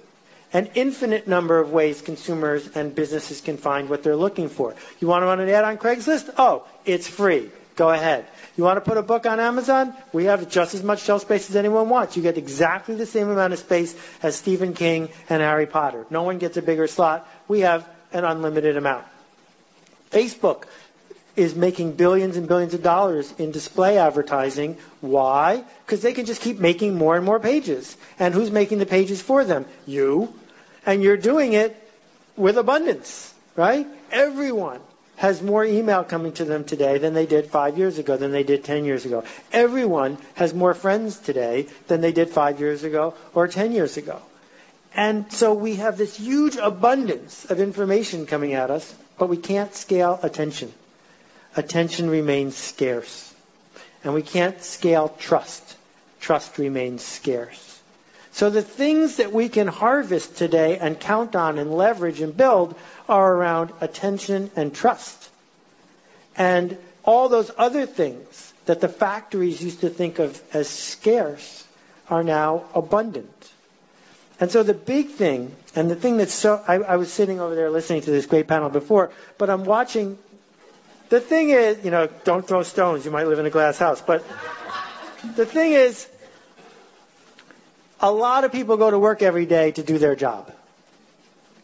An 0.53 0.69
infinite 0.75 1.27
number 1.27 1.59
of 1.59 1.71
ways 1.71 2.01
consumers 2.01 2.67
and 2.75 2.93
businesses 2.93 3.39
can 3.39 3.55
find 3.57 3.89
what 3.89 4.03
they're 4.03 4.17
looking 4.17 4.49
for. 4.49 4.75
You 4.99 5.07
want 5.07 5.21
to 5.21 5.27
run 5.27 5.39
an 5.39 5.47
ad 5.47 5.63
on 5.63 5.77
Craigslist? 5.77 6.33
Oh, 6.37 6.65
it's 6.85 7.07
free. 7.07 7.49
Go 7.77 7.89
ahead. 7.89 8.25
You 8.57 8.65
want 8.65 8.77
to 8.77 8.81
put 8.81 8.97
a 8.97 9.01
book 9.01 9.25
on 9.25 9.39
Amazon? 9.39 9.93
We 10.11 10.25
have 10.25 10.49
just 10.49 10.73
as 10.73 10.83
much 10.83 11.01
shelf 11.01 11.21
space 11.21 11.49
as 11.49 11.55
anyone 11.55 11.87
wants. 11.87 12.17
You 12.17 12.23
get 12.23 12.37
exactly 12.37 12.95
the 12.95 13.05
same 13.05 13.29
amount 13.29 13.53
of 13.53 13.59
space 13.59 13.95
as 14.21 14.35
Stephen 14.35 14.73
King 14.73 15.09
and 15.29 15.41
Harry 15.41 15.65
Potter. 15.65 16.05
No 16.09 16.23
one 16.23 16.37
gets 16.37 16.57
a 16.57 16.61
bigger 16.61 16.87
slot. 16.87 17.27
We 17.47 17.61
have 17.61 17.87
an 18.11 18.25
unlimited 18.25 18.75
amount. 18.75 19.05
Facebook 20.09 20.65
is 21.37 21.55
making 21.55 21.93
billions 21.93 22.35
and 22.35 22.45
billions 22.45 22.73
of 22.73 22.83
dollars 22.83 23.33
in 23.37 23.51
display 23.51 23.97
advertising. 23.97 24.77
Why? 24.99 25.63
Because 25.85 26.01
they 26.01 26.11
can 26.11 26.25
just 26.25 26.41
keep 26.41 26.59
making 26.59 26.95
more 26.95 27.15
and 27.15 27.25
more 27.25 27.39
pages. 27.39 27.95
And 28.19 28.33
who's 28.33 28.51
making 28.51 28.79
the 28.79 28.85
pages 28.85 29.21
for 29.21 29.45
them? 29.45 29.65
You. 29.85 30.33
And 30.85 31.01
you're 31.01 31.15
doing 31.15 31.53
it 31.53 31.77
with 32.35 32.57
abundance, 32.57 33.33
right? 33.55 33.87
Everyone 34.11 34.81
has 35.21 35.39
more 35.39 35.63
email 35.63 36.03
coming 36.03 36.31
to 36.33 36.45
them 36.45 36.63
today 36.63 36.97
than 36.97 37.13
they 37.13 37.27
did 37.27 37.45
five 37.51 37.77
years 37.77 37.99
ago, 37.99 38.17
than 38.17 38.31
they 38.31 38.41
did 38.41 38.63
10 38.63 38.85
years 38.85 39.05
ago. 39.05 39.23
Everyone 39.53 40.17
has 40.33 40.51
more 40.51 40.73
friends 40.73 41.19
today 41.19 41.67
than 41.87 42.01
they 42.01 42.11
did 42.11 42.29
five 42.31 42.59
years 42.59 42.83
ago 42.83 43.13
or 43.35 43.47
10 43.47 43.71
years 43.71 43.97
ago. 43.97 44.19
And 44.95 45.31
so 45.31 45.53
we 45.53 45.75
have 45.75 45.95
this 45.97 46.17
huge 46.17 46.55
abundance 46.55 47.45
of 47.51 47.59
information 47.59 48.25
coming 48.25 48.55
at 48.55 48.71
us, 48.71 48.93
but 49.19 49.29
we 49.29 49.37
can't 49.37 49.73
scale 49.75 50.19
attention 50.23 50.73
attention 51.55 52.09
remains 52.09 52.55
scarce. 52.55 53.33
And 54.03 54.15
we 54.15 54.23
can't 54.23 54.59
scale 54.63 55.09
trust. 55.19 55.75
Trust 56.19 56.57
remains 56.57 57.03
scarce. 57.03 57.70
So 58.33 58.49
the 58.49 58.61
things 58.61 59.17
that 59.17 59.33
we 59.33 59.49
can 59.49 59.67
harvest 59.67 60.37
today 60.37 60.77
and 60.77 60.99
count 60.99 61.35
on 61.35 61.57
and 61.57 61.73
leverage 61.73 62.21
and 62.21 62.35
build 62.35 62.75
are 63.09 63.33
around 63.33 63.71
attention 63.81 64.51
and 64.55 64.73
trust. 64.73 65.29
And 66.37 66.77
all 67.03 67.29
those 67.29 67.51
other 67.57 67.85
things 67.85 68.53
that 68.65 68.79
the 68.79 68.87
factories 68.87 69.61
used 69.61 69.81
to 69.81 69.89
think 69.89 70.19
of 70.19 70.41
as 70.53 70.69
scarce 70.69 71.67
are 72.09 72.23
now 72.23 72.65
abundant. 72.73 73.51
And 74.39 74.49
so 74.49 74.63
the 74.63 74.73
big 74.73 75.09
thing, 75.09 75.55
and 75.75 75.91
the 75.91 75.95
thing 75.95 76.17
that's 76.17 76.33
so, 76.33 76.63
I, 76.67 76.75
I 76.75 76.95
was 76.95 77.11
sitting 77.11 77.39
over 77.39 77.53
there 77.53 77.69
listening 77.69 78.01
to 78.01 78.11
this 78.11 78.25
great 78.25 78.47
panel 78.47 78.69
before, 78.69 79.11
but 79.37 79.49
I'm 79.49 79.65
watching 79.65 80.17
the 81.09 81.19
thing 81.19 81.49
is, 81.49 81.83
you 81.83 81.91
know, 81.91 82.07
don't 82.23 82.47
throw 82.47 82.63
stones. 82.63 83.03
You 83.03 83.11
might 83.11 83.27
live 83.27 83.37
in 83.37 83.45
a 83.45 83.49
glass 83.49 83.77
house. 83.77 84.01
But 84.01 84.25
the 85.35 85.45
thing 85.45 85.73
is, 85.73 86.07
a 88.01 88.11
lot 88.11 88.43
of 88.43 88.51
people 88.51 88.77
go 88.77 88.89
to 88.89 88.97
work 88.99 89.21
every 89.21 89.45
day 89.45 89.71
to 89.71 89.83
do 89.83 89.97
their 89.97 90.15
job. 90.15 90.51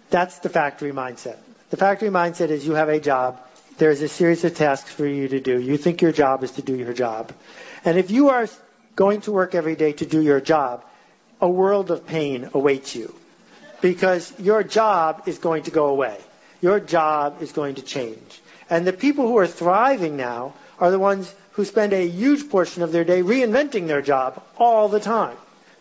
That's 0.10 0.40
the 0.40 0.50
factory 0.50 0.92
mindset. 0.92 1.38
The 1.72 1.78
factory 1.78 2.10
mindset 2.10 2.50
is 2.50 2.66
you 2.66 2.74
have 2.74 2.90
a 2.90 3.00
job. 3.00 3.42
There's 3.78 4.02
a 4.02 4.08
series 4.08 4.44
of 4.44 4.56
tasks 4.56 4.92
for 4.92 5.06
you 5.06 5.28
to 5.28 5.40
do. 5.40 5.60
You 5.60 5.78
think 5.78 6.02
your 6.02 6.12
job 6.12 6.44
is 6.44 6.52
to 6.52 6.62
do 6.62 6.76
your 6.76 6.94
job. 6.94 7.34
And 7.84 7.98
if 7.98 8.12
you 8.12 8.30
are 8.30 8.48
going 8.96 9.22
to 9.22 9.32
work 9.32 9.54
every 9.56 9.76
day 9.76 9.94
to 9.94 10.06
do 10.06 10.22
your 10.22 10.40
job, 10.40 10.86
a 11.42 11.50
world 11.50 11.92
of 11.92 12.08
pain 12.08 12.50
awaits 12.54 12.96
you. 12.96 13.14
Because 13.82 14.34
your 14.40 14.64
job 14.64 15.24
is 15.28 15.38
going 15.38 15.64
to 15.64 15.72
go 15.72 15.88
away. 15.88 16.18
Your 16.62 16.80
job 16.80 17.42
is 17.42 17.52
going 17.52 17.76
to 17.76 17.82
change. 17.82 18.42
And 18.70 18.88
the 18.88 18.94
people 18.94 19.28
who 19.28 19.38
are 19.38 19.48
thriving 19.48 20.18
now 20.18 20.54
are 20.80 20.90
the 20.92 21.00
ones 21.00 21.34
who 21.52 21.66
spend 21.66 21.94
a 21.94 22.08
huge 22.08 22.50
portion 22.50 22.84
of 22.84 22.92
their 22.92 23.04
day 23.04 23.22
reinventing 23.22 23.88
their 23.88 24.02
job 24.02 24.44
all 24.58 24.90
the 24.90 25.00
time, 25.00 25.38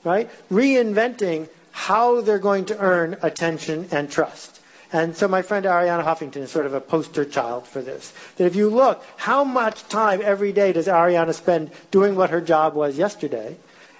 right? 0.06 0.30
Reinventing 0.50 1.48
how 1.72 2.20
they're 2.20 2.38
going 2.38 2.66
to 2.66 2.78
earn 2.78 3.18
attention 3.22 3.88
and 3.90 4.10
trust. 4.10 4.60
And 4.92 5.16
so 5.16 5.26
my 5.26 5.42
friend 5.42 5.66
Arianna 5.66 6.04
Huffington 6.04 6.42
is 6.42 6.50
sort 6.52 6.64
of 6.64 6.74
a 6.74 6.80
poster 6.80 7.24
child 7.24 7.66
for 7.66 7.82
this. 7.82 8.12
That 8.36 8.46
if 8.46 8.54
you 8.54 8.70
look, 8.70 9.04
how 9.16 9.42
much 9.42 9.82
time 9.88 10.20
every 10.22 10.52
day 10.52 10.72
does 10.72 10.86
Arianna 10.86 11.34
spend 11.34 11.72
doing 11.90 12.14
what 12.14 12.30
her 12.30 12.40
job 12.40 12.74
was 12.74 12.96
yesterday? 12.96 13.56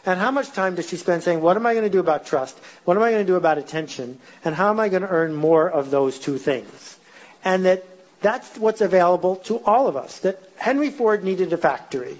And 0.07 0.21
how 0.21 0.31
much 0.31 0.53
time 0.53 0.77
does 0.77 0.89
she 0.89 0.97
spend 0.97 1.25
saying, 1.25 1.41
what 1.41 1.57
am 1.57 1.67
I 1.67 1.75
going 1.75 1.85
to 1.85 1.91
do 1.91 1.99
about 1.99 2.27
trust? 2.27 2.57
What 2.85 2.97
am 2.97 3.03
I 3.03 3.11
going 3.11 3.27
to 3.27 3.33
do 3.33 3.35
about 3.35 3.59
attention? 3.59 4.21
And 4.45 4.55
how 4.55 4.71
am 4.71 4.79
I 4.79 4.89
going 4.89 5.03
to 5.03 5.09
earn 5.09 5.35
more 5.35 5.69
of 5.69 5.91
those 5.91 6.21
two 6.21 6.39
things? 6.39 6.97
And 7.45 7.65
that 7.65 7.85
that's 8.23 8.57
what's 8.57 8.81
available 8.81 9.37
to 9.51 9.59
all 9.59 9.89
of 9.89 9.97
us. 9.97 10.21
That 10.21 10.41
Henry 10.57 10.91
Ford 10.91 11.25
needed 11.25 11.53
a 11.53 11.57
factory, 11.57 12.17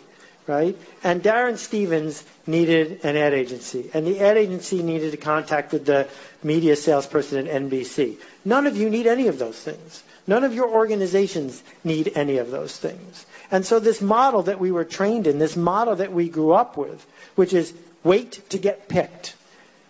right? 0.47 0.77
And 1.03 1.23
Darrin 1.23 1.57
Stephens 1.57 2.25
needed 2.47 3.05
an 3.05 3.17
ad 3.17 3.35
agency. 3.35 3.91
And 3.93 4.07
the 4.07 4.21
ad 4.21 4.37
agency 4.37 4.83
needed 4.83 5.15
a 5.15 5.17
contact 5.17 5.73
with 5.73 5.87
the 5.87 6.09
media 6.43 6.77
salesperson 6.77 7.47
at 7.47 7.63
NBC. 7.63 8.17
None 8.45 8.67
of 8.67 8.77
you 8.77 8.91
need 8.91 9.07
any 9.07 9.29
of 9.29 9.39
those 9.39 9.59
things. 9.59 10.03
None 10.27 10.45
of 10.45 10.55
your 10.55 10.69
organizations 10.69 11.63
need 11.85 12.13
any 12.15 12.39
of 12.39 12.51
those 12.51 12.77
things. 12.77 13.27
And 13.51 13.65
so 13.65 13.79
this 13.79 14.01
model 14.01 14.43
that 14.45 14.61
we 14.61 14.73
were 14.73 14.85
trained 14.85 15.27
in, 15.27 15.39
this 15.39 15.57
model 15.57 15.97
that 15.97 16.13
we 16.13 16.29
grew 16.29 16.53
up 16.53 16.77
with, 16.77 17.05
which 17.35 17.53
is 17.53 17.73
wait 18.03 18.49
to 18.51 18.59
get 18.59 18.89
picked. 18.89 19.35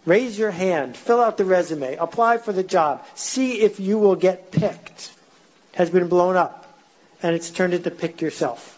Raise 0.04 0.38
your 0.38 0.50
hand, 0.50 0.96
fill 0.96 1.20
out 1.20 1.36
the 1.36 1.44
resume, 1.44 1.96
apply 1.96 2.38
for 2.38 2.52
the 2.52 2.62
job, 2.62 3.04
see 3.14 3.60
if 3.60 3.80
you 3.80 3.98
will 3.98 4.14
get 4.14 4.52
picked 4.52 5.10
has 5.76 5.90
been 5.90 6.08
blown 6.08 6.36
up 6.36 6.66
and 7.22 7.36
it's 7.36 7.50
turned 7.50 7.74
into 7.74 7.90
pick 7.90 8.20
yourself. 8.20 8.75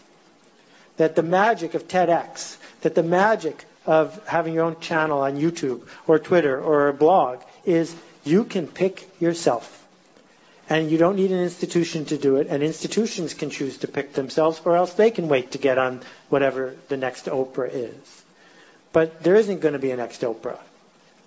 That 0.99 1.17
the 1.17 1.23
magic 1.23 1.75
of 1.75 1.89
TEDx, 1.89 2.57
that 2.83 2.95
the 2.95 3.03
magic 3.03 3.65
of 3.87 4.23
having 4.29 4.53
your 4.53 4.65
own 4.65 4.79
channel 4.81 5.21
on 5.23 5.41
YouTube 5.41 5.81
or 6.07 6.19
Twitter 6.19 6.61
or 6.61 6.89
a 6.89 6.93
blog 6.93 7.41
is 7.65 7.95
you 8.23 8.45
can 8.45 8.67
pick 8.67 9.09
yourself. 9.19 9.75
And 10.69 10.91
you 10.91 10.99
don't 10.99 11.17
need 11.17 11.33
an 11.33 11.41
institution 11.41 12.05
to 12.07 12.19
do 12.19 12.37
it, 12.37 12.49
and 12.49 12.63
institutions 12.63 13.33
can 13.33 13.49
choose 13.49 13.79
to 13.79 13.89
pick 13.89 14.13
themselves, 14.13 14.61
or 14.67 14.77
else 14.77 14.93
they 14.93 15.11
can 15.11 15.29
wait 15.29 15.53
to 15.53 15.59
get 15.59 15.79
on 15.79 16.03
whatever 16.29 16.77
the 16.89 16.99
next 16.99 17.25
Oprah 17.25 17.71
is. 17.73 18.23
But 18.93 19.23
there 19.23 19.37
isn't 19.37 19.61
going 19.61 19.73
to 19.73 19.79
be 19.79 19.93
a 19.93 19.97
next 19.97 20.21
Oprah. 20.21 20.59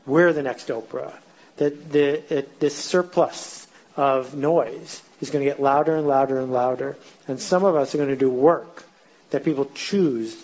We're 0.05 0.31
the 0.33 0.43
next 0.43 0.67
Oprah. 0.67 1.13
That 1.57 1.91
the, 1.91 2.37
it, 2.37 2.59
this 2.59 2.75
surplus 2.75 3.65
of 3.97 4.35
noise 4.35 5.01
is 5.21 5.31
going 5.31 5.43
to 5.43 5.49
get 5.49 5.59
louder 5.59 5.95
and 5.95 6.07
louder 6.07 6.39
and 6.39 6.51
louder. 6.53 6.97
And 7.27 7.39
some 7.39 7.63
of 7.63 7.75
us 7.75 7.95
are 7.95 7.97
going 7.97 8.09
to 8.09 8.15
do 8.15 8.29
work 8.29 8.85
that 9.31 9.43
people 9.43 9.69
choose 9.73 10.37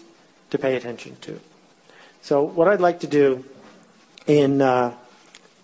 to 0.49 0.57
pay 0.57 0.75
attention 0.75 1.15
to. 1.21 1.39
So 2.21 2.43
what 2.43 2.67
I'd 2.67 2.81
like 2.81 3.01
to 3.01 3.07
do 3.07 3.45
in 4.25 4.61
uh, 4.61 4.93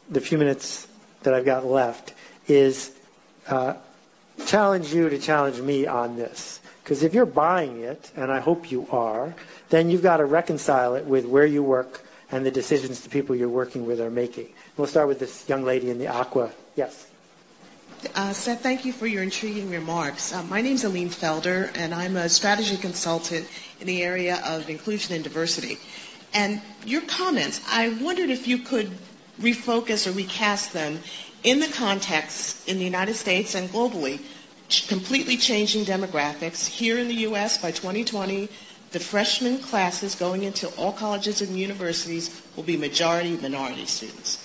the 0.10 0.22
few 0.22 0.38
minutes 0.38 0.88
that 1.24 1.34
I've 1.34 1.46
got 1.46 1.66
left 1.66 2.14
is 2.48 2.92
uh, 3.48 3.76
challenge 4.46 4.94
you 4.94 5.10
to 5.10 5.20
challenge 5.20 5.60
me 5.60 5.88
on 5.88 6.16
this. 6.16 6.60
Because 6.84 7.04
if 7.04 7.14
you're 7.14 7.26
buying 7.26 7.82
it, 7.82 8.12
and 8.16 8.32
I 8.32 8.42
hope 8.42 8.72
you 8.72 8.88
are, 8.92 9.34
then 9.70 9.90
you've 9.90 10.04
got 10.04 10.18
to 10.18 10.26
reconcile 10.26 10.96
it 10.96 11.06
with 11.06 11.26
where 11.26 11.46
you 11.46 11.64
work 11.64 12.02
and 12.30 12.46
the 12.46 12.52
decisions 12.52 13.02
the 13.02 13.10
people 13.10 13.36
you're 13.36 13.48
working 13.48 13.86
with 13.86 14.02
are 14.02 14.10
making. 14.10 14.50
We'll 14.76 14.88
start 14.88 15.08
with 15.08 15.20
this 15.20 15.48
young 15.48 15.64
lady 15.64 15.90
in 15.90 16.00
the 16.00 16.08
aqua. 16.08 16.52
Yes. 16.76 17.08
Uh, 18.16 18.34
Seth, 18.34 18.62
thank 18.62 18.86
you 18.86 18.92
for 18.94 19.08
your 19.08 19.24
intriguing 19.24 19.70
remarks. 19.70 20.34
Uh, 20.34 20.44
my 20.44 20.62
name 20.62 20.76
is 20.76 20.84
Aline 20.84 21.10
Felder, 21.10 21.72
and 21.76 21.94
I'm 21.94 22.16
a 22.16 22.28
strategy 22.28 22.76
consultant 22.78 23.48
in 23.80 23.88
the 23.88 24.04
area 24.04 24.42
of 24.46 24.70
inclusion 24.70 25.16
and 25.16 25.24
diversity. 25.24 25.78
And 26.34 26.62
your 26.86 27.02
comments, 27.02 27.62
I 27.70 27.90
wondered 27.90 28.30
if 28.30 28.48
you 28.48 28.60
could 28.60 28.92
refocus 29.40 30.08
or 30.08 30.12
recast 30.12 30.74
them 30.74 31.00
in 31.44 31.60
the 31.60 31.68
context 31.68 32.68
in 32.68 32.78
the 32.78 32.84
United 32.86 33.14
States 33.16 33.56
and 33.56 33.70
globally, 33.70 34.20
completely 34.88 35.38
changing 35.38 35.86
demographics. 35.86 36.68
Here 36.68 36.98
in 36.98 37.08
the 37.08 37.16
U.S. 37.30 37.58
by 37.62 37.72
2020, 37.72 38.50
the 38.92 39.00
freshman 39.00 39.60
classes 39.60 40.16
going 40.16 40.44
into 40.44 40.68
all 40.78 40.92
colleges 40.92 41.42
and 41.42 41.58
universities 41.58 42.30
will 42.56 42.64
be 42.64 42.76
majority 42.78 43.38
minority 43.38 43.86
students 43.86 44.43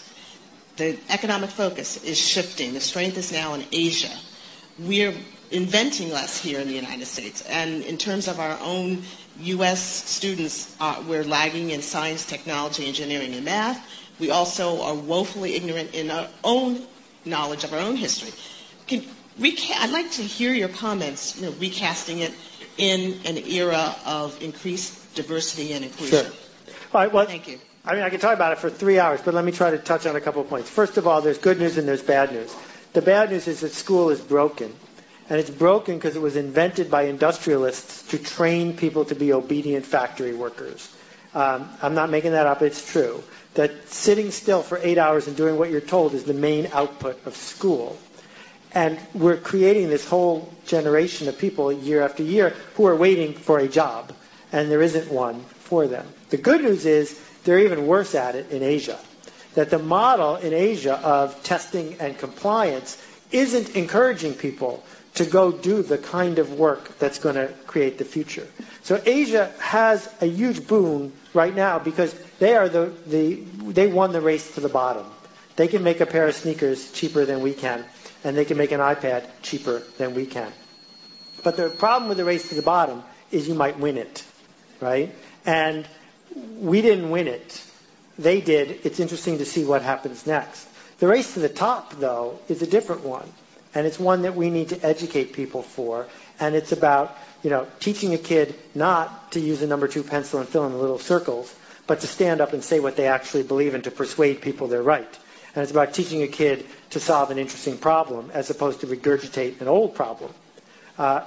the 0.78 0.97
economic 1.11 1.50
focus 1.50 2.02
is 2.04 2.16
shifting. 2.16 2.73
The 2.73 2.80
strength 2.80 3.18
is 3.18 3.32
now 3.32 3.54
in 3.54 3.64
Asia. 3.73 4.16
We're 4.78 5.14
inventing 5.50 6.11
less 6.11 6.38
here 6.40 6.61
in 6.61 6.68
the 6.68 6.75
United 6.75 7.06
States. 7.06 7.42
And 7.42 7.82
in 7.82 7.99
terms 7.99 8.28
of 8.28 8.38
our 8.40 8.58
own 8.62 9.02
U.S. 9.40 9.82
students, 9.82 10.75
uh, 10.80 11.02
we're 11.08 11.25
lagging 11.25 11.70
in 11.70 11.82
science, 11.82 12.25
technology, 12.26 12.87
engineering, 12.87 13.35
and 13.35 13.44
math. 13.44 13.78
We 14.18 14.30
also 14.30 14.82
are 14.82 14.94
woefully 14.94 15.54
ignorant 15.54 15.94
in 15.94 16.11
our 16.11 16.28
own 16.44 16.87
knowledge 17.25 17.64
of 17.64 17.73
our 17.73 17.80
own 17.80 17.97
history. 17.97 18.32
Can, 18.87 19.02
reca- 19.38 19.76
I'd 19.78 19.90
like 19.90 20.11
to 20.12 20.23
hear 20.23 20.52
your 20.52 20.68
comments, 20.68 21.37
you 21.40 21.47
know, 21.47 21.52
recasting 21.58 22.20
it 22.20 22.32
in 22.76 23.20
an 23.26 23.37
era 23.37 23.94
of 24.06 24.40
increased 24.42 25.14
diversity 25.14 25.73
and 25.73 25.85
inclusion. 25.85 26.25
Sure. 26.25 26.32
All 26.94 27.00
right, 27.02 27.12
well, 27.12 27.26
Thank 27.26 27.49
you. 27.49 27.58
I 27.88 27.95
mean, 27.95 28.02
I 28.02 28.11
could 28.11 28.21
talk 28.21 28.35
about 28.35 28.52
it 28.52 28.59
for 28.59 28.68
three 28.68 28.99
hours, 28.99 29.23
but 29.25 29.33
let 29.33 29.47
me 29.47 29.50
try 29.50 29.71
to 29.71 29.78
touch 29.78 30.04
on 30.04 30.14
a 30.14 30.21
couple 30.21 30.42
of 30.42 30.50
points. 30.50 30.68
First 30.68 30.99
of 30.99 31.07
all, 31.07 31.23
there's 31.23 31.38
good 31.38 31.59
news 31.59 31.78
and 31.78 31.88
there's 31.88 32.02
bad 32.02 32.33
news. 32.33 32.54
The 32.92 33.00
bad 33.00 33.30
news 33.30 33.49
is 33.49 33.61
that 33.61 33.73
school 33.73 34.11
is 34.11 34.21
broken. 34.21 34.75
And 35.30 35.40
it's 35.40 35.49
broken 35.49 35.95
because 35.95 36.14
it 36.14 36.21
was 36.21 36.37
invented 36.37 36.90
by 36.90 37.04
industrialists 37.04 38.02
to 38.11 38.18
train 38.18 38.76
people 38.76 39.07
to 39.07 39.14
be 39.14 39.33
obedient 39.33 39.87
factory 39.87 40.35
workers. 40.35 40.95
Um, 41.35 41.66
I'm 41.80 41.95
not 41.95 42.11
making 42.11 42.33
that 42.33 42.47
up, 42.47 42.61
it's 42.61 42.92
true. 42.92 43.23
That 43.54 43.88
sitting 43.88 44.33
still 44.33 44.62
for 44.62 44.78
eight 44.83 44.99
hours 44.99 45.26
and 45.26 45.35
doing 45.35 45.57
what 45.57 45.71
you're 45.71 45.80
told 45.80 46.12
is 46.12 46.25
the 46.25 46.35
main 46.35 46.68
output 46.75 47.25
of 47.26 47.37
school. 47.37 47.99
And 48.73 48.99
we're 49.14 49.38
creating 49.38 49.88
this 49.88 50.07
whole 50.07 50.52
generation 50.66 51.26
of 51.28 51.38
people 51.38 51.73
year 51.73 52.02
after 52.02 52.23
year 52.23 52.54
who 52.75 52.85
are 52.87 52.97
waiting 52.97 53.33
for 53.33 53.59
a 53.59 53.66
job, 53.66 54.12
and 54.52 54.71
there 54.71 54.83
isn't 54.83 55.11
one 55.11 55.40
for 55.40 55.87
them. 55.87 56.07
The 56.28 56.37
good 56.37 56.62
news 56.62 56.85
is 56.85 57.18
they're 57.49 57.61
even 57.61 57.87
worse 57.87 58.14
at 58.14 58.35
it 58.35 58.50
in 58.50 58.62
Asia. 58.62 58.99
That 59.55 59.71
the 59.71 59.78
model 59.78 60.37
in 60.37 60.52
Asia 60.52 60.93
of 60.99 61.43
testing 61.43 61.97
and 61.99 62.19
compliance 62.19 63.02
isn't 63.33 63.75
encouraging 63.75 64.35
people 64.35 64.85
to 65.14 65.25
go 65.25 65.50
do 65.50 65.83
the 65.83 65.97
kind 65.97 66.38
of 66.38 66.52
work 66.52 66.99
that's 66.99 67.19
going 67.19 67.37
to 67.37 67.49
create 67.67 67.97
the 67.97 68.05
future. 68.05 68.47
So 68.83 69.00
Asia 69.02 69.50
has 69.61 70.12
a 70.21 70.26
huge 70.26 70.69
boon 70.69 71.14
right 71.33 71.57
now 71.57 71.78
because 71.78 72.14
they 72.38 72.55
are 72.55 72.69
the, 72.69 72.93
the 73.07 73.37
they 73.73 73.87
won 73.87 74.12
the 74.12 74.21
race 74.21 74.55
to 74.57 74.61
the 74.61 74.69
bottom. 74.69 75.07
They 75.57 75.69
can 75.69 75.83
make 75.83 76.02
a 76.02 76.07
pair 76.07 76.28
of 76.28 76.35
sneakers 76.35 76.93
cheaper 76.93 77.25
than 77.25 77.40
we 77.40 77.55
can, 77.55 77.83
and 78.25 78.37
they 78.37 78.45
can 78.45 78.59
make 78.59 78.73
an 78.73 78.81
iPad 78.81 79.25
cheaper 79.40 79.83
than 79.97 80.14
we 80.14 80.26
can. 80.26 80.52
But 81.43 81.57
the 81.57 81.71
problem 81.71 82.11
with 82.11 82.19
the 82.19 82.26
race 82.26 82.50
to 82.50 82.57
the 82.57 82.69
bottom 82.76 83.02
is 83.31 83.49
you 83.49 83.55
might 83.55 83.78
win 83.78 83.97
it, 83.97 84.23
right? 84.83 85.14
And 85.47 85.88
we 86.35 86.82
didn't 86.82 87.11
win 87.11 87.28
it. 87.28 87.64
They 88.18 88.40
did. 88.40 88.80
It's 88.85 89.00
interesting 89.00 89.38
to 89.38 89.44
see 89.44 89.64
what 89.64 89.82
happens 89.82 90.26
next. 90.26 90.66
The 90.99 91.06
race 91.06 91.35
to 91.35 91.40
the 91.40 91.49
top, 91.49 91.94
though, 91.94 92.38
is 92.49 92.62
a 92.62 92.66
different 92.66 93.04
one 93.04 93.28
and 93.75 93.87
it's 93.87 93.99
one 93.99 94.23
that 94.23 94.35
we 94.35 94.50
need 94.50 94.70
to 94.70 94.85
educate 94.85 95.32
people 95.32 95.62
for. 95.62 96.06
And 96.40 96.54
it's 96.54 96.73
about, 96.73 97.16
you 97.42 97.50
know, 97.50 97.66
teaching 97.80 98.14
a 98.14 98.18
kid 98.18 98.54
not 98.75 99.32
to 99.32 99.40
use 99.40 99.62
a 99.62 99.66
number 99.66 99.88
two 99.88 100.02
pencil 100.02 100.40
and 100.40 100.49
fill 100.49 100.66
in 100.66 100.73
the 100.73 100.78
little 100.78 100.99
circles, 100.99 101.54
but 101.87 102.00
to 102.00 102.06
stand 102.06 102.40
up 102.40 102.52
and 102.52 102.62
say 102.64 102.80
what 102.80 102.97
they 102.97 103.06
actually 103.06 103.42
believe 103.42 103.75
and 103.75 103.85
to 103.85 103.90
persuade 103.90 104.40
people 104.40 104.68
they're 104.68 104.82
right. 104.82 105.18
And 105.54 105.62
it's 105.62 105.70
about 105.70 105.94
teaching 105.94 106.23
a 106.23 106.28
kid 106.28 106.66
to 106.90 107.00
solve 107.00 107.30
an 107.30 107.38
interesting 107.38 107.78
problem 107.78 108.30
as 108.32 108.50
opposed 108.50 108.80
to 108.80 108.87
regurgitate 108.87 109.61
an 109.61 109.68
old 109.68 109.94
problem. 109.94 110.32
Uh, 110.97 111.23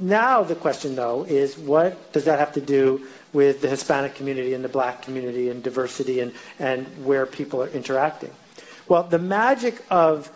now 0.00 0.42
the 0.44 0.54
question, 0.54 0.94
though, 0.94 1.24
is 1.24 1.56
what 1.58 2.12
does 2.12 2.24
that 2.24 2.38
have 2.38 2.52
to 2.54 2.60
do 2.60 3.06
with 3.32 3.60
the 3.60 3.68
Hispanic 3.68 4.14
community 4.14 4.54
and 4.54 4.64
the 4.64 4.68
black 4.68 5.02
community 5.02 5.50
and 5.50 5.62
diversity 5.62 6.20
and, 6.20 6.32
and 6.58 6.86
where 7.04 7.26
people 7.26 7.62
are 7.62 7.68
interacting? 7.68 8.30
Well, 8.88 9.02
the 9.02 9.18
magic 9.18 9.82
of 9.90 10.30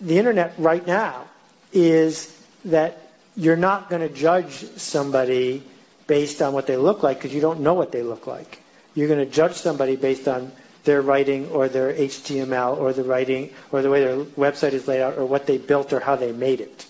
the 0.00 0.18
internet 0.18 0.54
right 0.58 0.86
now 0.86 1.24
is 1.72 2.36
that 2.66 2.98
you're 3.36 3.56
not 3.56 3.88
going 3.88 4.06
to 4.06 4.14
judge 4.14 4.52
somebody 4.76 5.62
based 6.06 6.42
on 6.42 6.52
what 6.52 6.66
they 6.66 6.76
look 6.76 7.02
like 7.02 7.18
because 7.18 7.34
you 7.34 7.40
don't 7.40 7.60
know 7.60 7.74
what 7.74 7.92
they 7.92 8.02
look 8.02 8.26
like. 8.26 8.60
You're 8.94 9.08
going 9.08 9.24
to 9.24 9.30
judge 9.30 9.54
somebody 9.54 9.96
based 9.96 10.28
on 10.28 10.52
their 10.84 11.00
writing 11.00 11.48
or 11.48 11.68
their 11.68 11.92
HTML 11.92 12.76
or 12.78 12.92
the 12.92 13.04
writing 13.04 13.50
or 13.70 13.82
the 13.82 13.90
way 13.90 14.00
their 14.00 14.24
website 14.24 14.72
is 14.72 14.86
laid 14.86 15.00
out 15.00 15.16
or 15.16 15.24
what 15.24 15.46
they 15.46 15.58
built 15.58 15.92
or 15.92 16.00
how 16.00 16.16
they 16.16 16.32
made 16.32 16.60
it. 16.60 16.86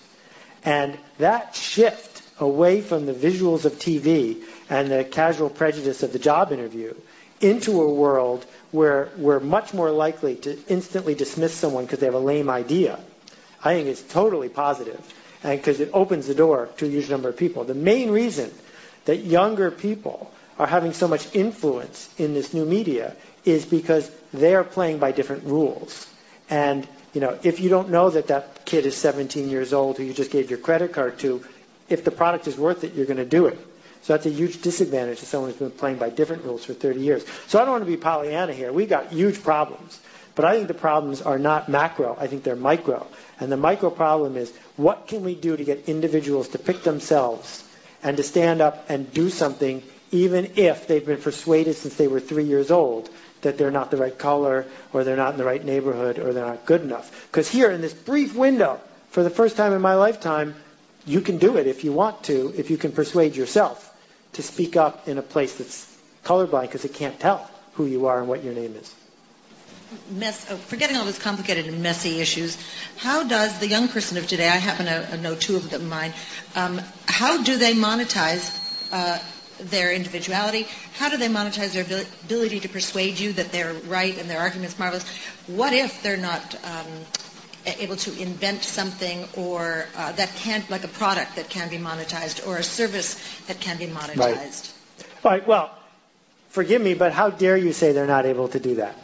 And 0.65 0.97
that 1.17 1.55
shift 1.55 2.21
away 2.39 2.81
from 2.81 3.05
the 3.05 3.13
visuals 3.13 3.65
of 3.65 3.73
TV 3.73 4.41
and 4.69 4.89
the 4.91 5.03
casual 5.03 5.49
prejudice 5.49 6.03
of 6.03 6.13
the 6.13 6.19
job 6.19 6.51
interview 6.51 6.93
into 7.41 7.81
a 7.81 7.93
world 7.93 8.45
where 8.71 9.09
we're 9.17 9.39
much 9.39 9.73
more 9.73 9.91
likely 9.91 10.35
to 10.35 10.57
instantly 10.67 11.13
dismiss 11.15 11.53
someone 11.53 11.85
because 11.85 11.99
they 11.99 12.05
have 12.07 12.15
a 12.15 12.19
lame 12.19 12.49
idea, 12.49 12.97
I 13.63 13.75
think 13.75 13.87
it's 13.87 14.01
totally 14.01 14.49
positive, 14.49 14.99
and 15.43 15.59
because 15.59 15.79
it 15.79 15.89
opens 15.93 16.27
the 16.27 16.35
door 16.35 16.69
to 16.77 16.85
a 16.85 16.89
huge 16.89 17.09
number 17.09 17.29
of 17.29 17.37
people. 17.37 17.65
The 17.65 17.73
main 17.75 18.09
reason 18.11 18.49
that 19.05 19.17
younger 19.17 19.69
people 19.71 20.31
are 20.57 20.67
having 20.67 20.93
so 20.93 21.07
much 21.07 21.35
influence 21.35 22.09
in 22.17 22.33
this 22.33 22.53
new 22.53 22.65
media 22.65 23.15
is 23.43 23.65
because 23.65 24.09
they 24.33 24.55
are 24.55 24.63
playing 24.63 24.99
by 24.99 25.11
different 25.11 25.43
rules. 25.43 26.07
And 26.49 26.87
you 27.13 27.21
know, 27.21 27.37
if 27.43 27.59
you 27.59 27.69
don't 27.69 27.89
know 27.89 28.09
that 28.09 28.27
that 28.27 28.65
kid 28.65 28.85
is 28.85 28.97
17 28.97 29.49
years 29.49 29.71
old 29.73 29.97
who 29.97 30.03
you 30.03 30.13
just 30.13 30.31
gave 30.31 30.49
your 30.49 30.59
credit 30.59 30.93
card 30.93 31.19
to, 31.19 31.43
if 31.89 32.03
the 32.03 32.11
product 32.11 32.47
is 32.47 32.57
worth 32.57 32.83
it, 32.83 32.93
you're 32.93 33.05
going 33.05 33.17
to 33.17 33.25
do 33.25 33.45
it. 33.45 33.57
So 34.01 34.13
that's 34.13 34.25
a 34.25 34.29
huge 34.31 34.61
disadvantage 34.61 35.19
to 35.19 35.25
someone 35.25 35.51
who's 35.51 35.59
been 35.59 35.71
playing 35.71 35.97
by 35.97 36.09
different 36.09 36.43
rules 36.43 36.65
for 36.65 36.73
30 36.73 36.99
years. 36.99 37.25
So 37.47 37.59
I 37.59 37.61
don't 37.63 37.71
want 37.71 37.85
to 37.85 37.89
be 37.89 37.97
Pollyanna 37.97 38.51
here. 38.53 38.73
We've 38.73 38.89
got 38.89 39.11
huge 39.13 39.41
problems. 39.43 39.99
But 40.35 40.45
I 40.45 40.55
think 40.55 40.67
the 40.67 40.73
problems 40.73 41.21
are 41.21 41.37
not 41.37 41.69
macro. 41.69 42.17
I 42.19 42.27
think 42.27 42.43
they're 42.43 42.55
micro. 42.55 43.05
And 43.39 43.51
the 43.51 43.57
micro 43.57 43.91
problem 43.91 44.35
is 44.35 44.51
what 44.75 45.07
can 45.07 45.23
we 45.23 45.35
do 45.35 45.55
to 45.55 45.63
get 45.63 45.87
individuals 45.87 46.49
to 46.49 46.57
pick 46.59 46.83
themselves 46.83 47.63
and 48.01 48.17
to 48.17 48.23
stand 48.23 48.59
up 48.61 48.89
and 48.89 49.11
do 49.13 49.29
something 49.29 49.83
even 50.11 50.53
if 50.55 50.87
they've 50.87 51.05
been 51.05 51.21
persuaded 51.21 51.75
since 51.75 51.95
they 51.95 52.07
were 52.07 52.19
three 52.19 52.43
years 52.45 52.71
old 52.71 53.09
that 53.43 53.57
they're 53.57 53.71
not 53.71 53.91
the 53.91 53.97
right 53.97 54.17
color 54.17 54.65
or 54.91 55.03
they're 55.03 55.17
not 55.17 55.33
in 55.33 55.37
the 55.37 55.45
right 55.45 55.63
neighborhood 55.63 56.19
or 56.19 56.33
they're 56.33 56.45
not 56.45 56.65
good 56.65 56.81
enough. 56.81 57.27
Because 57.29 57.49
here 57.49 57.71
in 57.71 57.81
this 57.81 57.93
brief 57.93 58.35
window, 58.35 58.79
for 59.11 59.23
the 59.23 59.29
first 59.29 59.55
time 59.55 59.73
in 59.73 59.81
my 59.81 59.95
lifetime, 59.95 60.55
you 61.05 61.21
can 61.21 61.37
do 61.37 61.57
it 61.57 61.67
if 61.67 61.83
you 61.83 61.93
want 61.93 62.23
to, 62.23 62.53
if 62.57 62.69
you 62.69 62.77
can 62.77 62.91
persuade 62.91 63.35
yourself 63.35 63.89
to 64.33 64.41
speak 64.41 64.75
up 64.75 65.07
in 65.07 65.17
a 65.17 65.21
place 65.21 65.55
that's 65.55 65.89
colorblind 66.23 66.63
because 66.63 66.85
it 66.85 66.93
can't 66.93 67.19
tell 67.19 67.49
who 67.73 67.85
you 67.85 68.07
are 68.07 68.19
and 68.19 68.27
what 68.27 68.43
your 68.43 68.53
name 68.53 68.75
is. 68.75 68.93
Mess, 70.09 70.47
oh, 70.49 70.55
forgetting 70.55 70.97
all 70.97 71.05
those 71.05 71.19
complicated 71.19 71.67
and 71.67 71.83
messy 71.83 72.19
issues, 72.19 72.57
how 72.97 73.23
does 73.23 73.59
the 73.59 73.67
young 73.67 73.87
person 73.87 74.17
of 74.17 74.27
today, 74.27 74.47
I 74.47 74.55
happen 74.55 74.85
to 74.87 75.17
know 75.17 75.35
two 75.35 75.55
of 75.55 75.69
them 75.69 75.83
in 75.83 75.89
mind, 75.89 76.13
um, 76.55 76.81
how 77.05 77.43
do 77.43 77.57
they 77.57 77.73
monetize 77.73 78.59
uh, 78.91 79.19
their 79.59 79.93
individuality? 79.93 80.67
How 80.97 81.09
do 81.09 81.17
they 81.17 81.29
monetize 81.29 81.73
their 81.73 82.03
ability 82.25 82.61
to 82.61 82.69
persuade 82.69 83.19
you 83.19 83.33
that 83.33 83.51
they're 83.51 83.73
right 83.73 84.17
and 84.17 84.29
their 84.29 84.39
argument's 84.39 84.77
marvelous? 84.79 85.07
What 85.47 85.73
if 85.73 86.01
they're 86.03 86.17
not 86.17 86.55
um, 86.65 86.87
able 87.65 87.95
to 87.95 88.21
invent 88.21 88.63
something 88.63 89.25
or 89.35 89.85
uh, 89.95 90.11
that 90.13 90.29
can't, 90.35 90.69
like 90.69 90.83
a 90.83 90.89
product 90.89 91.35
that 91.35 91.49
can 91.49 91.69
be 91.69 91.77
monetized 91.77 92.45
or 92.47 92.57
a 92.57 92.63
service 92.63 93.15
that 93.47 93.59
can 93.59 93.77
be 93.77 93.87
monetized. 93.87 94.17
Right. 94.17 95.23
right. 95.23 95.47
Well, 95.47 95.71
forgive 96.49 96.81
me, 96.81 96.93
but 96.93 97.13
how 97.13 97.29
dare 97.29 97.57
you 97.57 97.73
say 97.73 97.91
they're 97.91 98.07
not 98.07 98.25
able 98.25 98.49
to 98.49 98.59
do 98.59 98.75
that? 98.75 98.95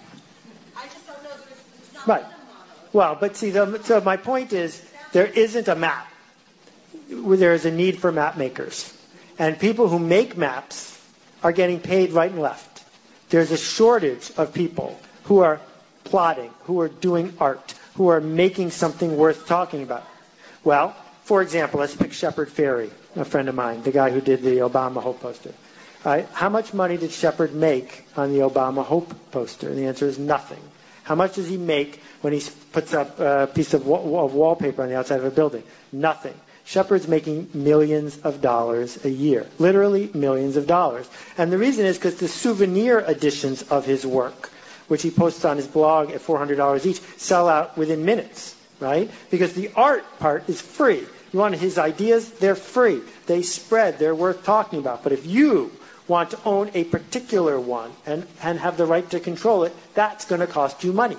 I 0.75 0.85
just 0.85 1.07
don't 1.07 1.23
know. 1.23 1.29
It's 1.29 1.93
not 1.93 2.07
right. 2.07 2.25
Well, 2.91 3.17
but 3.19 3.35
see, 3.38 3.51
the, 3.51 3.81
so 3.83 4.01
my 4.01 4.17
point 4.17 4.51
is 4.53 4.83
there 5.13 5.27
isn't 5.27 5.67
a 5.67 5.75
map. 5.75 6.07
There 7.09 7.53
is 7.53 7.65
a 7.65 7.71
need 7.71 7.99
for 7.99 8.12
map 8.12 8.38
makers. 8.38 8.93
And 9.39 9.58
people 9.58 9.88
who 9.88 9.97
make 9.99 10.38
maps 10.38 11.02
are 11.41 11.54
getting 11.54 11.80
paid 11.80 12.12
right 12.12 12.30
and 12.30 12.41
left. 12.41 12.84
There's 13.30 13.52
a 13.52 13.58
shortage 13.58 14.32
of 14.38 14.54
people 14.54 14.99
who 15.23 15.39
are 15.39 15.62
plotting, 16.04 16.52
who 16.65 16.82
are 16.82 16.89
doing 16.89 17.34
art, 17.39 17.73
who 17.95 18.10
are 18.10 18.19
making 18.19 18.71
something 18.71 19.15
worth 19.15 19.47
talking 19.47 19.82
about. 19.82 20.04
Well, 20.63 20.95
for 21.23 21.41
example, 21.41 21.80
let's 21.80 21.95
pick 21.95 22.12
Shepard 22.12 22.49
Fairey, 22.49 22.89
a 23.15 23.23
friend 23.23 23.47
of 23.47 23.56
mine, 23.56 23.84
the 23.84 23.91
guy 23.91 24.10
who 24.10 24.19
did 24.19 24.41
the 24.41 24.58
Obama 24.58 25.02
Hope 25.02 25.21
poster. 25.21 25.54
Right? 26.04 26.28
How 26.34 26.49
much 26.49 26.73
money 26.73 26.97
did 26.97 27.12
Shepard 27.12 27.54
make 27.54 28.06
on 28.17 28.34
the 28.34 28.39
Obama 28.39 28.84
Hope 28.84 29.13
poster? 29.32 29.73
The 29.73 29.86
answer 29.86 30.06
is 30.08 30.17
nothing. 30.17 30.62
How 31.04 31.15
much 31.15 31.36
does 31.36 31.47
he 31.47 31.58
make 31.58 32.02
when 32.21 32.34
he 32.34 32.41
puts 32.71 32.93
up 32.93 33.19
a 33.19 33.47
piece 33.54 33.73
of, 33.73 33.86
wa- 33.86 34.23
of 34.23 34.34
wallpaper 34.34 34.84
on 34.84 34.89
the 34.89 34.97
outside 34.97 35.19
of 35.19 35.25
a 35.25 35.32
building? 35.32 35.63
Nothing. 35.91 36.34
Shepard's 36.69 37.08
making 37.08 37.49
millions 37.53 38.19
of 38.19 38.41
dollars 38.41 39.03
a 39.03 39.10
year, 39.10 39.45
literally 39.58 40.10
millions 40.13 40.55
of 40.55 40.67
dollars. 40.67 41.10
And 41.38 41.51
the 41.51 41.58
reason 41.58 41.86
is 41.86 41.97
because 41.97 42.15
the 42.15 42.27
souvenir 42.27 42.99
editions 42.99 43.63
of 43.63 43.86
his 43.86 44.05
work 44.05 44.49
which 44.89 45.03
he 45.03 45.12
posts 45.12 45.45
on 45.45 45.55
his 45.55 45.67
blog 45.67 46.12
at 46.12 46.19
$400 46.19 46.86
each, 46.86 46.99
sell 47.17 47.47
out 47.47 47.77
within 47.77 48.03
minutes, 48.03 48.55
right? 48.79 49.10
Because 49.32 49.53
the 49.53 49.71
art 49.75 50.03
part 50.19 50.49
is 50.49 50.60
free. 50.60 51.05
You 51.32 51.39
want 51.39 51.55
his 51.55 51.77
ideas? 51.77 52.29
They're 52.32 52.55
free. 52.55 53.01
They 53.27 53.43
spread. 53.43 53.99
They're 53.99 54.15
worth 54.15 54.43
talking 54.43 54.79
about. 54.79 55.03
But 55.03 55.12
if 55.12 55.25
you 55.27 55.71
want 56.08 56.32
to 56.32 56.39
own 56.43 56.71
a 56.73 56.84
particular 56.86 57.60
one 57.60 57.91
and, 58.08 58.25
and 58.41 58.60
have 58.60 58.77
the 58.77 58.88
right 58.88 59.08
to 59.12 59.19
control 59.19 59.63
it, 59.63 59.75
that's 59.93 60.25
going 60.25 60.41
to 60.41 60.47
cost 60.47 60.84
you 60.84 60.91
money, 60.91 61.17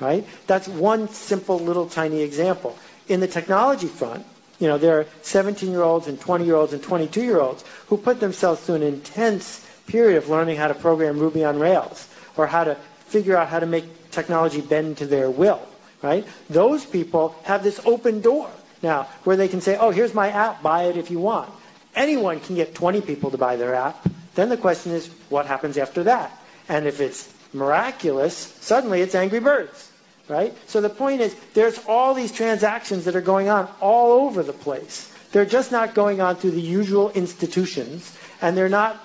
right? 0.00 0.26
That's 0.46 0.66
one 0.66 1.10
simple 1.10 1.58
little 1.58 1.86
tiny 1.86 2.22
example. 2.22 2.78
In 3.08 3.20
the 3.20 3.28
technology 3.28 3.88
front, 3.88 4.24
you 4.62 4.68
know, 4.68 4.78
there 4.78 5.00
are 5.00 5.04
17-year-olds 5.24 6.06
and 6.06 6.20
20-year-olds 6.20 6.72
and 6.72 6.80
22-year-olds 6.80 7.64
who 7.88 7.96
put 7.96 8.20
themselves 8.20 8.60
through 8.60 8.76
an 8.76 8.84
intense 8.84 9.58
period 9.88 10.18
of 10.18 10.28
learning 10.28 10.56
how 10.56 10.68
to 10.68 10.74
program 10.74 11.18
Ruby 11.18 11.44
on 11.44 11.58
Rails 11.58 12.08
or 12.36 12.46
how 12.46 12.62
to 12.62 12.76
figure 13.06 13.36
out 13.36 13.48
how 13.48 13.58
to 13.58 13.66
make 13.66 14.12
technology 14.12 14.60
bend 14.60 14.98
to 14.98 15.06
their 15.06 15.28
will, 15.28 15.60
right? 16.00 16.24
Those 16.48 16.86
people 16.86 17.34
have 17.42 17.64
this 17.64 17.80
open 17.84 18.20
door 18.20 18.48
now 18.84 19.08
where 19.24 19.34
they 19.34 19.48
can 19.48 19.60
say, 19.60 19.76
oh, 19.76 19.90
here's 19.90 20.14
my 20.14 20.30
app, 20.30 20.62
buy 20.62 20.84
it 20.84 20.96
if 20.96 21.10
you 21.10 21.18
want. 21.18 21.50
Anyone 21.96 22.38
can 22.38 22.54
get 22.54 22.72
20 22.72 23.00
people 23.00 23.32
to 23.32 23.38
buy 23.38 23.56
their 23.56 23.74
app. 23.74 24.08
Then 24.36 24.48
the 24.48 24.56
question 24.56 24.92
is, 24.92 25.08
what 25.28 25.46
happens 25.46 25.76
after 25.76 26.04
that? 26.04 26.30
And 26.68 26.86
if 26.86 27.00
it's 27.00 27.28
miraculous, 27.52 28.36
suddenly 28.60 29.00
it's 29.00 29.16
Angry 29.16 29.40
Birds, 29.40 29.90
right? 30.32 30.56
So 30.66 30.80
the 30.80 30.88
point 30.88 31.20
is, 31.20 31.36
there's 31.54 31.78
all 31.86 32.14
these 32.14 32.32
transactions 32.32 33.04
that 33.04 33.14
are 33.14 33.20
going 33.20 33.48
on 33.48 33.68
all 33.80 34.24
over 34.24 34.42
the 34.42 34.52
place. 34.52 35.08
They're 35.32 35.46
just 35.46 35.70
not 35.70 35.94
going 35.94 36.20
on 36.20 36.36
through 36.36 36.52
the 36.52 36.60
usual 36.60 37.10
institutions, 37.10 38.16
and 38.40 38.56
they're 38.56 38.68
not 38.68 38.98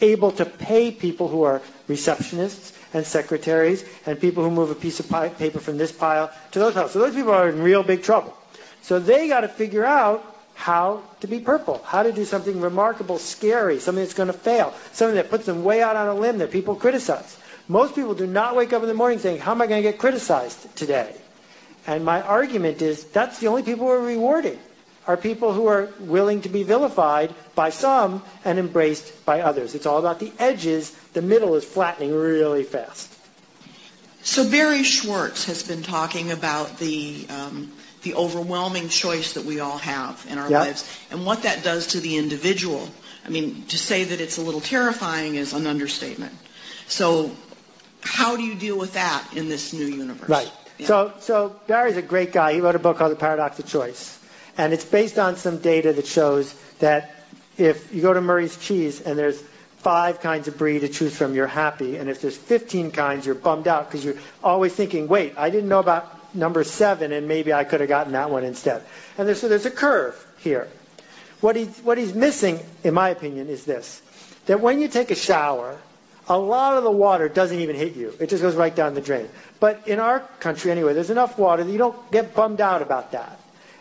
able 0.00 0.32
to 0.32 0.44
pay 0.44 0.90
people 0.90 1.28
who 1.28 1.42
are 1.42 1.60
receptionists 1.88 2.72
and 2.94 3.04
secretaries 3.04 3.84
and 4.06 4.20
people 4.20 4.42
who 4.42 4.50
move 4.50 4.70
a 4.70 4.74
piece 4.74 5.00
of 5.00 5.08
paper 5.38 5.60
from 5.60 5.76
this 5.76 5.92
pile 5.92 6.32
to 6.52 6.58
those 6.58 6.74
piles. 6.74 6.92
So 6.92 7.00
those 7.00 7.14
people 7.14 7.32
are 7.32 7.48
in 7.48 7.62
real 7.62 7.82
big 7.82 8.02
trouble. 8.02 8.36
So 8.82 8.98
they 8.98 9.28
got 9.28 9.40
to 9.40 9.48
figure 9.48 9.84
out 9.84 10.24
how 10.54 11.02
to 11.20 11.26
be 11.26 11.40
purple, 11.40 11.80
how 11.84 12.02
to 12.02 12.12
do 12.12 12.24
something 12.24 12.60
remarkable, 12.60 13.18
scary, 13.18 13.78
something 13.80 14.02
that's 14.02 14.14
going 14.14 14.28
to 14.28 14.32
fail, 14.32 14.74
something 14.92 15.16
that 15.16 15.30
puts 15.30 15.46
them 15.46 15.62
way 15.62 15.82
out 15.82 15.96
on 15.96 16.08
a 16.08 16.14
limb 16.14 16.38
that 16.38 16.50
people 16.50 16.74
criticize. 16.74 17.38
Most 17.68 17.94
people 17.94 18.14
do 18.14 18.26
not 18.26 18.56
wake 18.56 18.72
up 18.72 18.82
in 18.82 18.88
the 18.88 18.94
morning 18.94 19.18
saying, 19.18 19.40
how 19.40 19.52
am 19.52 19.60
I 19.60 19.66
going 19.66 19.82
to 19.82 19.90
get 19.90 19.98
criticized 19.98 20.74
today? 20.74 21.14
And 21.86 22.04
my 22.04 22.22
argument 22.22 22.82
is 22.82 23.04
that's 23.04 23.38
the 23.38 23.48
only 23.48 23.62
people 23.62 23.86
we're 23.86 24.04
rewarding 24.04 24.58
are 25.06 25.16
people 25.16 25.54
who 25.54 25.66
are 25.66 25.88
willing 26.00 26.42
to 26.42 26.50
be 26.50 26.62
vilified 26.62 27.34
by 27.54 27.70
some 27.70 28.22
and 28.44 28.58
embraced 28.58 29.24
by 29.24 29.40
others. 29.40 29.74
It's 29.74 29.86
all 29.86 29.98
about 29.98 30.20
the 30.20 30.30
edges. 30.38 30.90
The 31.14 31.22
middle 31.22 31.54
is 31.54 31.64
flattening 31.64 32.14
really 32.14 32.62
fast. 32.62 33.14
So 34.22 34.48
Barry 34.48 34.82
Schwartz 34.82 35.46
has 35.46 35.62
been 35.62 35.82
talking 35.82 36.30
about 36.30 36.78
the 36.78 37.26
um, 37.30 37.72
the 38.02 38.14
overwhelming 38.14 38.88
choice 38.90 39.32
that 39.32 39.44
we 39.44 39.60
all 39.60 39.78
have 39.78 40.24
in 40.28 40.38
our 40.38 40.50
yep. 40.50 40.66
lives 40.66 40.98
and 41.10 41.24
what 41.24 41.42
that 41.42 41.64
does 41.64 41.88
to 41.88 42.00
the 42.00 42.16
individual. 42.16 42.88
I 43.24 43.30
mean, 43.30 43.64
to 43.68 43.78
say 43.78 44.04
that 44.04 44.20
it's 44.20 44.38
a 44.38 44.42
little 44.42 44.60
terrifying 44.60 45.34
is 45.34 45.52
an 45.52 45.66
understatement. 45.66 46.34
So 46.86 47.30
how 48.02 48.36
do 48.36 48.42
you 48.42 48.54
deal 48.54 48.78
with 48.78 48.94
that 48.94 49.26
in 49.34 49.48
this 49.48 49.72
new 49.72 49.86
universe? 49.86 50.28
Right. 50.28 50.52
Yeah. 50.78 50.86
So, 50.86 51.12
so 51.20 51.60
Barry's 51.66 51.96
a 51.96 52.02
great 52.02 52.32
guy. 52.32 52.54
He 52.54 52.60
wrote 52.60 52.74
a 52.74 52.78
book 52.78 52.98
called 52.98 53.12
The 53.12 53.16
Paradox 53.16 53.58
of 53.58 53.66
Choice. 53.66 54.18
And 54.56 54.72
it's 54.72 54.84
based 54.84 55.18
on 55.18 55.36
some 55.36 55.58
data 55.58 55.92
that 55.92 56.06
shows 56.06 56.52
that 56.80 57.14
if 57.56 57.94
you 57.94 58.02
go 58.02 58.12
to 58.12 58.20
Murray's 58.20 58.56
Cheese 58.56 59.00
and 59.00 59.18
there's 59.18 59.40
five 59.78 60.20
kinds 60.20 60.48
of 60.48 60.58
brie 60.58 60.80
to 60.80 60.88
choose 60.88 61.16
from, 61.16 61.34
you're 61.34 61.46
happy. 61.46 61.96
And 61.96 62.08
if 62.08 62.20
there's 62.20 62.36
15 62.36 62.90
kinds, 62.90 63.26
you're 63.26 63.34
bummed 63.34 63.68
out 63.68 63.88
because 63.88 64.04
you're 64.04 64.16
always 64.42 64.74
thinking, 64.74 65.08
wait, 65.08 65.34
I 65.36 65.50
didn't 65.50 65.68
know 65.68 65.78
about 65.78 66.34
number 66.34 66.64
seven 66.64 67.12
and 67.12 67.28
maybe 67.28 67.52
I 67.52 67.64
could 67.64 67.80
have 67.80 67.88
gotten 67.88 68.12
that 68.12 68.30
one 68.30 68.44
instead. 68.44 68.82
And 69.16 69.26
there's, 69.26 69.40
so 69.40 69.48
there's 69.48 69.66
a 69.66 69.70
curve 69.70 70.14
here. 70.38 70.68
What, 71.40 71.56
he, 71.56 71.66
what 71.66 71.98
he's 71.98 72.14
missing, 72.14 72.58
in 72.82 72.94
my 72.94 73.10
opinion, 73.10 73.48
is 73.48 73.64
this. 73.64 74.02
That 74.46 74.60
when 74.60 74.80
you 74.80 74.88
take 74.88 75.10
a 75.10 75.14
shower, 75.14 75.78
a 76.28 76.38
lot 76.38 76.76
of 76.76 76.84
the 76.84 76.90
water 76.90 77.28
doesn't 77.28 77.58
even 77.58 77.76
hit 77.76 77.96
you. 77.96 78.12
It 78.20 78.28
just 78.28 78.42
goes 78.42 78.54
right 78.54 78.74
down 78.74 78.94
the 78.94 79.00
drain. 79.00 79.28
But 79.60 79.88
in 79.88 79.98
our 79.98 80.20
country 80.40 80.70
anyway, 80.70 80.92
there's 80.92 81.10
enough 81.10 81.38
water 81.38 81.64
that 81.64 81.70
you 81.70 81.78
don't 81.78 82.10
get 82.10 82.34
bummed 82.34 82.60
out 82.60 82.82
about 82.82 83.12
that. 83.12 83.40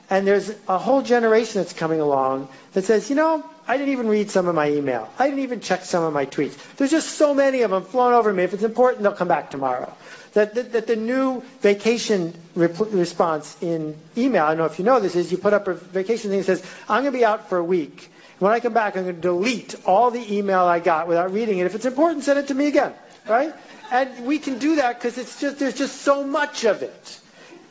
And 0.09 0.25
there's 0.25 0.49
a 0.69 0.77
whole 0.77 1.01
generation 1.01 1.61
that's 1.61 1.73
coming 1.73 1.99
along 1.99 2.47
that 2.73 2.85
says, 2.85 3.09
you 3.09 3.15
know, 3.17 3.43
I 3.67 3.75
didn't 3.75 3.91
even 3.91 4.07
read 4.07 4.31
some 4.31 4.47
of 4.47 4.55
my 4.55 4.69
email. 4.71 5.09
I 5.19 5.27
didn't 5.27 5.43
even 5.43 5.59
check 5.59 5.83
some 5.83 6.03
of 6.03 6.13
my 6.13 6.25
tweets. 6.25 6.55
There's 6.77 6.91
just 6.91 7.09
so 7.09 7.33
many 7.33 7.63
of 7.63 7.71
them 7.71 7.83
flown 7.83 8.13
over 8.13 8.31
me. 8.31 8.43
If 8.43 8.53
it's 8.53 8.63
important, 8.63 9.03
they'll 9.03 9.11
come 9.11 9.27
back 9.27 9.51
tomorrow. 9.51 9.93
That, 10.33 10.55
that, 10.55 10.71
that 10.71 10.87
the 10.87 10.95
new 10.95 11.43
vacation 11.59 12.33
rep- 12.55 12.79
response 12.79 13.57
in 13.59 13.97
email, 14.15 14.45
I 14.45 14.49
don't 14.49 14.59
know 14.59 14.65
if 14.65 14.79
you 14.79 14.85
know 14.85 15.01
this, 15.01 15.17
is 15.17 15.31
you 15.31 15.37
put 15.37 15.51
up 15.51 15.67
a 15.67 15.73
vacation 15.73 16.29
thing 16.29 16.39
that 16.39 16.45
says, 16.45 16.65
I'm 16.87 17.03
going 17.03 17.11
to 17.11 17.19
be 17.19 17.25
out 17.25 17.49
for 17.49 17.57
a 17.57 17.63
week. 17.63 18.09
When 18.39 18.51
I 18.51 18.59
come 18.59 18.73
back, 18.73 18.95
I'm 18.95 19.03
going 19.03 19.15
to 19.15 19.21
delete 19.21 19.75
all 19.85 20.11
the 20.11 20.35
email 20.37 20.61
I 20.61 20.79
got 20.79 21.07
without 21.07 21.33
reading 21.33 21.57
it. 21.59 21.65
If 21.65 21.75
it's 21.75 21.85
important, 21.85 22.23
send 22.23 22.37
it 22.37 22.47
to 22.47 22.53
me 22.53 22.67
again, 22.67 22.93
right? 23.27 23.53
And 23.91 24.25
we 24.25 24.37
can 24.37 24.59
do 24.59 24.75
that 24.75 24.99
because 24.99 25.17
it's 25.17 25.39
just 25.39 25.59
there's 25.59 25.73
just 25.73 26.01
so 26.01 26.23
much 26.23 26.65
of 26.65 26.83
it. 26.83 27.19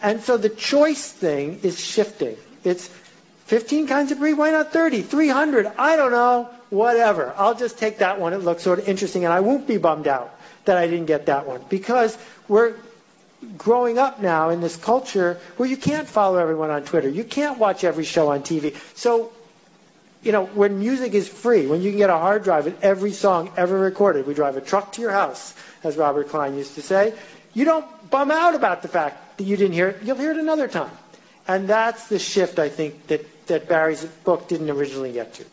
And 0.02 0.20
so 0.20 0.36
the 0.36 0.48
choice 0.48 1.10
thing 1.10 1.60
is 1.62 1.82
shifting. 1.82 2.36
It's 2.64 2.88
15 3.46 3.86
kinds 3.86 4.10
of 4.10 4.18
brie, 4.18 4.34
why 4.34 4.50
not 4.50 4.72
30, 4.72 5.02
300? 5.02 5.66
I 5.78 5.96
don't 5.96 6.10
know, 6.10 6.50
whatever. 6.70 7.32
I'll 7.36 7.54
just 7.54 7.78
take 7.78 7.98
that 7.98 8.20
one. 8.20 8.32
It 8.32 8.38
looks 8.38 8.62
sort 8.62 8.80
of 8.80 8.88
interesting, 8.88 9.24
and 9.24 9.32
I 9.32 9.40
won't 9.40 9.68
be 9.68 9.78
bummed 9.78 10.08
out 10.08 10.34
that 10.64 10.76
I 10.76 10.88
didn't 10.88 11.06
get 11.06 11.26
that 11.26 11.46
one 11.46 11.60
because 11.68 12.18
we're 12.48 12.74
growing 13.56 13.98
up 13.98 14.20
now 14.20 14.50
in 14.50 14.60
this 14.60 14.76
culture 14.76 15.38
where 15.56 15.68
you 15.68 15.76
can't 15.76 16.08
follow 16.08 16.38
everyone 16.38 16.70
on 16.70 16.82
Twitter. 16.82 17.08
You 17.08 17.22
can't 17.22 17.58
watch 17.58 17.84
every 17.84 18.04
show 18.04 18.30
on 18.30 18.42
TV. 18.42 18.74
So, 18.96 19.30
you 20.26 20.32
know, 20.32 20.44
when 20.44 20.80
music 20.80 21.14
is 21.14 21.28
free, 21.28 21.68
when 21.68 21.82
you 21.82 21.90
can 21.90 21.98
get 21.98 22.10
a 22.10 22.18
hard 22.18 22.42
drive 22.42 22.64
with 22.64 22.82
every 22.82 23.12
song 23.12 23.48
ever 23.56 23.78
recorded, 23.78 24.26
we 24.26 24.34
drive 24.34 24.56
a 24.56 24.60
truck 24.60 24.90
to 24.94 25.00
your 25.00 25.12
house, 25.12 25.54
as 25.84 25.96
Robert 25.96 26.30
Klein 26.30 26.56
used 26.56 26.74
to 26.74 26.82
say, 26.82 27.14
you 27.54 27.64
don't 27.64 27.86
bum 28.10 28.32
out 28.32 28.56
about 28.56 28.82
the 28.82 28.88
fact 28.88 29.38
that 29.38 29.44
you 29.44 29.56
didn't 29.56 29.74
hear 29.74 29.90
it. 29.90 30.02
You'll 30.02 30.16
hear 30.16 30.32
it 30.32 30.38
another 30.38 30.66
time. 30.66 30.90
And 31.46 31.68
that's 31.68 32.08
the 32.08 32.18
shift, 32.18 32.58
I 32.58 32.68
think, 32.68 33.06
that, 33.06 33.46
that 33.46 33.68
Barry's 33.68 34.04
book 34.04 34.48
didn't 34.48 34.68
originally 34.68 35.12
get 35.12 35.34
to. 35.34 35.44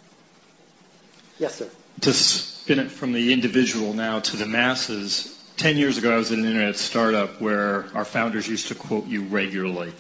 Yes, 1.38 1.54
sir. 1.54 1.70
To 2.02 2.12
spin 2.12 2.80
it 2.80 2.90
from 2.90 3.14
the 3.14 3.32
individual 3.32 3.94
now 3.94 4.22
to 4.22 4.38
the 4.38 4.48
masses, 4.48 5.40
10 5.58 5.78
years 5.78 6.00
ago 6.00 6.16
I 6.16 6.18
was 6.18 6.32
at 6.32 6.40
an 6.40 6.46
internet 6.46 6.78
startup 6.78 7.40
where 7.40 7.86
our 7.94 8.06
founders 8.06 8.48
used 8.48 8.70
to 8.70 8.76
quote 8.76 9.06
you 9.06 9.26
regularly. 9.26 9.94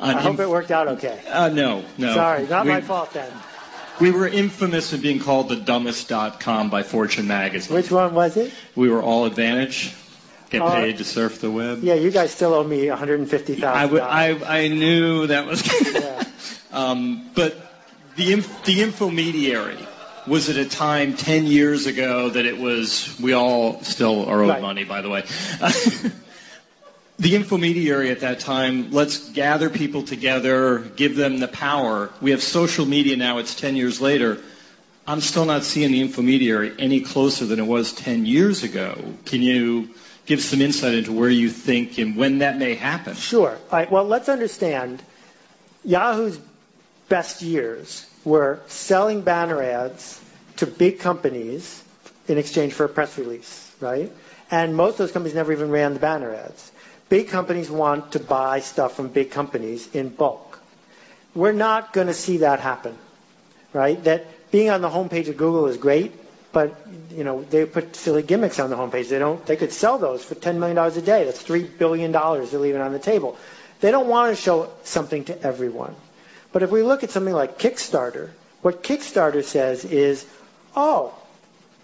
I 0.00 0.14
hope 0.14 0.40
it 0.40 0.50
worked 0.50 0.72
out 0.72 0.88
okay. 0.88 1.20
Uh, 1.28 1.50
no, 1.50 1.84
no. 1.96 2.12
Sorry, 2.12 2.48
not 2.48 2.66
we, 2.66 2.72
my 2.72 2.80
fault 2.80 3.12
then. 3.12 3.30
We 4.00 4.10
were 4.10 4.26
infamous 4.26 4.92
in 4.92 5.00
being 5.00 5.20
called 5.20 5.48
the 5.48 5.56
dumbest.com 5.56 6.70
by 6.70 6.82
Fortune 6.82 7.28
magazine. 7.28 7.74
Which 7.76 7.90
one 7.90 8.14
was 8.14 8.36
it? 8.36 8.52
We 8.74 8.88
were 8.88 9.00
AllAdvantage. 9.00 9.94
Get 10.50 10.62
uh, 10.62 10.74
paid 10.74 10.98
to 10.98 11.04
surf 11.04 11.40
the 11.40 11.50
web. 11.50 11.82
Yeah, 11.82 11.94
you 11.94 12.10
guys 12.10 12.32
still 12.32 12.54
owe 12.54 12.64
me 12.64 12.88
150,000. 12.88 13.64
I, 13.64 13.82
w- 13.82 14.02
I, 14.02 14.62
I 14.64 14.68
knew 14.68 15.26
that 15.28 15.46
was. 15.46 15.66
yeah. 15.94 16.24
um, 16.72 17.30
but 17.34 17.56
the 18.16 18.32
inf- 18.32 18.64
the 18.64 18.82
infomediary 18.82 19.78
was 20.26 20.48
at 20.50 20.56
a 20.56 20.68
time 20.68 21.16
10 21.16 21.46
years 21.46 21.86
ago 21.86 22.30
that 22.30 22.46
it 22.46 22.58
was. 22.58 23.18
We 23.20 23.32
all 23.32 23.80
still 23.82 24.26
are 24.26 24.42
owed 24.42 24.48
right. 24.48 24.62
money, 24.62 24.84
by 24.84 25.02
the 25.02 25.08
way. 25.08 25.24
the 27.18 27.36
infomediary 27.36 28.10
at 28.10 28.20
that 28.20 28.40
time, 28.40 28.90
let's 28.90 29.30
gather 29.30 29.70
people 29.70 30.02
together, 30.02 30.78
give 30.78 31.16
them 31.16 31.38
the 31.38 31.48
power. 31.48 32.10
We 32.20 32.32
have 32.32 32.42
social 32.42 32.86
media 32.86 33.16
now, 33.16 33.38
it's 33.38 33.54
10 33.54 33.76
years 33.76 34.00
later. 34.00 34.38
I'm 35.06 35.20
still 35.20 35.44
not 35.44 35.64
seeing 35.64 35.92
the 35.92 36.00
infomediary 36.00 36.72
any 36.78 37.00
closer 37.00 37.44
than 37.44 37.58
it 37.58 37.66
was 37.66 37.92
10 37.92 38.26
years 38.26 38.62
ago. 38.62 38.96
Can 39.26 39.42
you 39.42 39.90
give 40.26 40.40
some 40.40 40.60
insight 40.60 40.94
into 40.94 41.12
where 41.12 41.28
you 41.28 41.50
think 41.50 41.98
and 41.98 42.16
when 42.16 42.38
that 42.38 42.58
may 42.58 42.74
happen. 42.74 43.14
Sure. 43.14 43.50
All 43.50 43.58
right, 43.78 43.90
well, 43.90 44.04
let's 44.04 44.28
understand 44.28 45.02
Yahoo's 45.84 46.38
best 47.08 47.42
years 47.42 48.06
were 48.24 48.60
selling 48.66 49.20
banner 49.20 49.62
ads 49.62 50.20
to 50.56 50.66
big 50.66 51.00
companies 51.00 51.82
in 52.26 52.38
exchange 52.38 52.72
for 52.72 52.86
a 52.86 52.88
press 52.88 53.18
release, 53.18 53.72
right? 53.80 54.10
And 54.50 54.74
most 54.74 54.92
of 54.92 54.98
those 54.98 55.12
companies 55.12 55.34
never 55.34 55.52
even 55.52 55.70
ran 55.70 55.94
the 55.94 56.00
banner 56.00 56.34
ads. 56.34 56.72
Big 57.08 57.28
companies 57.28 57.70
want 57.70 58.12
to 58.12 58.18
buy 58.18 58.60
stuff 58.60 58.96
from 58.96 59.08
big 59.08 59.30
companies 59.30 59.94
in 59.94 60.08
bulk. 60.08 60.58
We're 61.34 61.52
not 61.52 61.92
going 61.92 62.06
to 62.06 62.14
see 62.14 62.38
that 62.38 62.60
happen, 62.60 62.96
right? 63.72 64.02
That 64.04 64.26
being 64.50 64.70
on 64.70 64.80
the 64.80 64.88
homepage 64.88 65.28
of 65.28 65.36
Google 65.36 65.66
is 65.66 65.76
great, 65.76 66.12
but 66.52 66.74
you 67.10 67.24
know 67.24 67.42
they 67.42 67.66
put 67.66 67.96
silly 67.96 68.22
gimmicks 68.22 68.58
on 68.58 68.70
the 68.70 68.76
homepage. 68.76 69.08
They 69.08 69.18
don't. 69.18 69.44
They 69.44 69.56
could 69.56 69.72
sell 69.72 69.98
those 69.98 70.24
for 70.24 70.34
ten 70.34 70.60
million 70.60 70.76
dollars 70.76 70.96
a 70.96 71.02
day. 71.02 71.24
That's 71.24 71.42
three 71.42 71.64
billion 71.64 72.12
dollars 72.12 72.52
they're 72.52 72.60
leaving 72.60 72.80
on 72.80 72.92
the 72.92 72.98
table. 72.98 73.36
They 73.80 73.90
don't 73.90 74.06
want 74.08 74.34
to 74.34 74.40
show 74.40 74.70
something 74.84 75.24
to 75.24 75.42
everyone. 75.42 75.94
But 76.52 76.62
if 76.62 76.70
we 76.70 76.82
look 76.82 77.02
at 77.02 77.10
something 77.10 77.34
like 77.34 77.58
Kickstarter, 77.58 78.30
what 78.62 78.82
Kickstarter 78.82 79.42
says 79.44 79.84
is, 79.84 80.24
oh, 80.76 81.12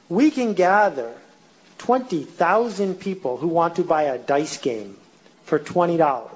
we 0.09 0.30
can 0.30 0.54
gather 0.54 1.12
20,000 1.78 2.94
people 2.94 3.37
who 3.37 3.48
want 3.48 3.76
to 3.76 3.83
buy 3.83 4.04
a 4.04 4.16
dice 4.16 4.59
game 4.59 4.96
for 5.50 5.58
$20. 5.58 6.28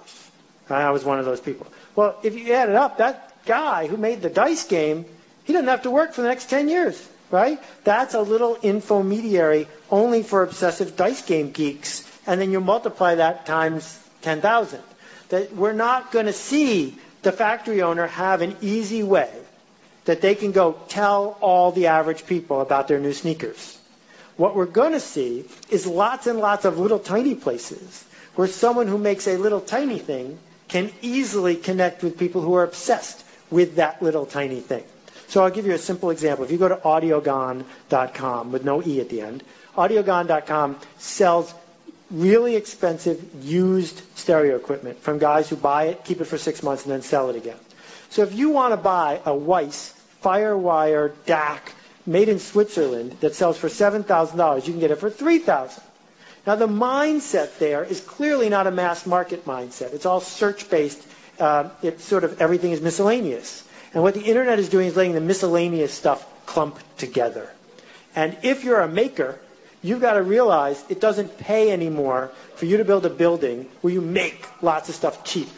I 0.68 0.90
was 0.90 1.04
one 1.04 1.18
of 1.18 1.24
those 1.24 1.40
people. 1.40 1.66
Well, 1.96 2.18
if 2.22 2.36
you 2.36 2.52
add 2.52 2.68
it 2.68 2.74
up, 2.74 2.98
that 2.98 3.32
guy 3.46 3.86
who 3.86 3.96
made 3.96 4.20
the 4.20 4.30
dice 4.30 4.66
game, 4.66 5.06
he 5.44 5.54
doesn't 5.54 5.68
have 5.68 5.82
to 5.82 5.90
work 5.90 6.12
for 6.12 6.20
the 6.20 6.28
next 6.28 6.50
10 6.50 6.68
years 6.68 7.08
right? 7.34 7.60
That's 7.82 8.14
a 8.14 8.20
little 8.20 8.54
infomediary 8.54 9.66
only 9.90 10.22
for 10.22 10.44
obsessive 10.44 10.96
dice 10.96 11.22
game 11.22 11.50
geeks, 11.50 12.08
and 12.26 12.40
then 12.40 12.52
you 12.52 12.60
multiply 12.60 13.16
that 13.16 13.44
times 13.44 13.98
10,000. 14.22 14.80
That 15.30 15.54
we're 15.54 15.72
not 15.72 16.12
going 16.12 16.26
to 16.26 16.32
see 16.32 16.96
the 17.22 17.32
factory 17.32 17.82
owner 17.82 18.06
have 18.06 18.40
an 18.42 18.56
easy 18.60 19.02
way 19.02 19.30
that 20.04 20.20
they 20.20 20.34
can 20.34 20.52
go 20.52 20.78
tell 20.88 21.36
all 21.40 21.72
the 21.72 21.88
average 21.88 22.26
people 22.26 22.60
about 22.60 22.86
their 22.86 23.00
new 23.00 23.12
sneakers. 23.12 23.78
What 24.36 24.54
we're 24.54 24.66
going 24.66 24.92
to 24.92 25.00
see 25.00 25.44
is 25.70 25.86
lots 25.86 26.26
and 26.26 26.38
lots 26.38 26.64
of 26.64 26.78
little 26.78 26.98
tiny 27.00 27.34
places 27.34 28.04
where 28.34 28.48
someone 28.48 28.86
who 28.86 28.98
makes 28.98 29.26
a 29.26 29.36
little 29.36 29.60
tiny 29.60 29.98
thing 29.98 30.38
can 30.68 30.90
easily 31.02 31.56
connect 31.56 32.02
with 32.02 32.18
people 32.18 32.40
who 32.40 32.54
are 32.54 32.64
obsessed 32.64 33.24
with 33.50 33.76
that 33.76 34.02
little 34.02 34.26
tiny 34.26 34.60
thing. 34.60 34.84
So 35.28 35.42
I'll 35.42 35.50
give 35.50 35.66
you 35.66 35.72
a 35.72 35.78
simple 35.78 36.10
example. 36.10 36.44
If 36.44 36.50
you 36.50 36.58
go 36.58 36.68
to 36.68 36.76
audiogon.com 36.76 38.52
with 38.52 38.64
no 38.64 38.82
E 38.82 39.00
at 39.00 39.08
the 39.08 39.20
end, 39.20 39.42
audiogon.com 39.76 40.78
sells 40.98 41.54
really 42.10 42.56
expensive 42.56 43.44
used 43.44 44.00
stereo 44.16 44.56
equipment 44.56 45.00
from 45.00 45.18
guys 45.18 45.48
who 45.48 45.56
buy 45.56 45.84
it, 45.84 46.04
keep 46.04 46.20
it 46.20 46.24
for 46.24 46.38
six 46.38 46.62
months, 46.62 46.84
and 46.84 46.92
then 46.92 47.02
sell 47.02 47.30
it 47.30 47.36
again. 47.36 47.56
So 48.10 48.22
if 48.22 48.34
you 48.34 48.50
want 48.50 48.72
to 48.72 48.76
buy 48.76 49.20
a 49.24 49.34
Weiss 49.34 49.94
Firewire 50.22 51.12
DAC 51.26 51.60
made 52.06 52.28
in 52.28 52.38
Switzerland 52.38 53.16
that 53.20 53.34
sells 53.34 53.58
for 53.58 53.68
$7,000, 53.68 54.66
you 54.66 54.72
can 54.72 54.80
get 54.80 54.90
it 54.90 54.98
for 54.98 55.10
3000 55.10 55.82
Now, 56.46 56.56
the 56.56 56.68
mindset 56.68 57.58
there 57.58 57.82
is 57.84 58.00
clearly 58.00 58.48
not 58.50 58.66
a 58.66 58.70
mass 58.70 59.06
market 59.06 59.46
mindset. 59.46 59.94
It's 59.94 60.04
all 60.04 60.20
search 60.20 60.68
based. 60.68 61.02
Uh, 61.40 61.70
it's 61.82 62.04
sort 62.04 62.24
of 62.24 62.40
everything 62.40 62.72
is 62.72 62.80
miscellaneous. 62.80 63.64
And 63.94 64.02
what 64.02 64.14
the 64.14 64.22
internet 64.22 64.58
is 64.58 64.68
doing 64.68 64.88
is 64.88 64.96
letting 64.96 65.14
the 65.14 65.20
miscellaneous 65.20 65.92
stuff 65.92 66.26
clump 66.46 66.78
together. 66.98 67.50
And 68.14 68.36
if 68.42 68.64
you're 68.64 68.80
a 68.80 68.88
maker, 68.88 69.38
you've 69.82 70.00
got 70.00 70.14
to 70.14 70.22
realize 70.22 70.84
it 70.88 71.00
doesn't 71.00 71.38
pay 71.38 71.70
anymore 71.70 72.30
for 72.56 72.66
you 72.66 72.76
to 72.78 72.84
build 72.84 73.06
a 73.06 73.10
building 73.10 73.68
where 73.80 73.92
you 73.92 74.00
make 74.00 74.46
lots 74.62 74.88
of 74.88 74.94
stuff 74.94 75.24
cheap. 75.24 75.48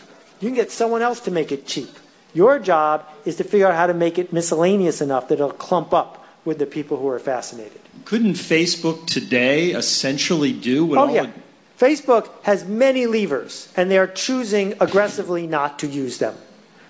You 0.41 0.49
can 0.49 0.55
get 0.55 0.71
someone 0.71 1.03
else 1.03 1.21
to 1.21 1.31
make 1.31 1.51
it 1.51 1.67
cheap. 1.67 1.91
Your 2.35 2.59
job 2.59 3.05
is 3.25 3.37
to 3.37 3.45
figure 3.45 3.67
out 3.67 3.75
how 3.75 3.87
to 3.87 3.95
make 3.95 4.19
it 4.19 4.33
miscellaneous 4.33 5.01
enough 5.01 5.29
that 5.29 5.35
it'll 5.35 5.51
clump 5.51 5.95
up 5.95 6.25
with 6.45 6.59
the 6.59 6.67
people 6.67 6.97
who 6.99 7.09
are 7.09 7.19
fascinated. 7.19 7.81
Couldn't 8.07 8.35
Facebook 8.35 9.07
today 9.07 9.71
essentially 9.71 10.53
do 10.53 10.87
what 10.87 10.99
oh, 10.99 11.09
all 11.09 11.15
yeah. 11.15 11.31
Facebook 11.77 12.31
has 12.43 12.65
many 12.65 13.07
levers, 13.07 13.69
and 13.77 13.91
they 13.91 13.99
are 13.99 14.07
choosing 14.07 14.75
aggressively 14.81 15.49
not 15.49 15.81
to 15.81 15.89
use 15.89 16.19
them, 16.19 16.37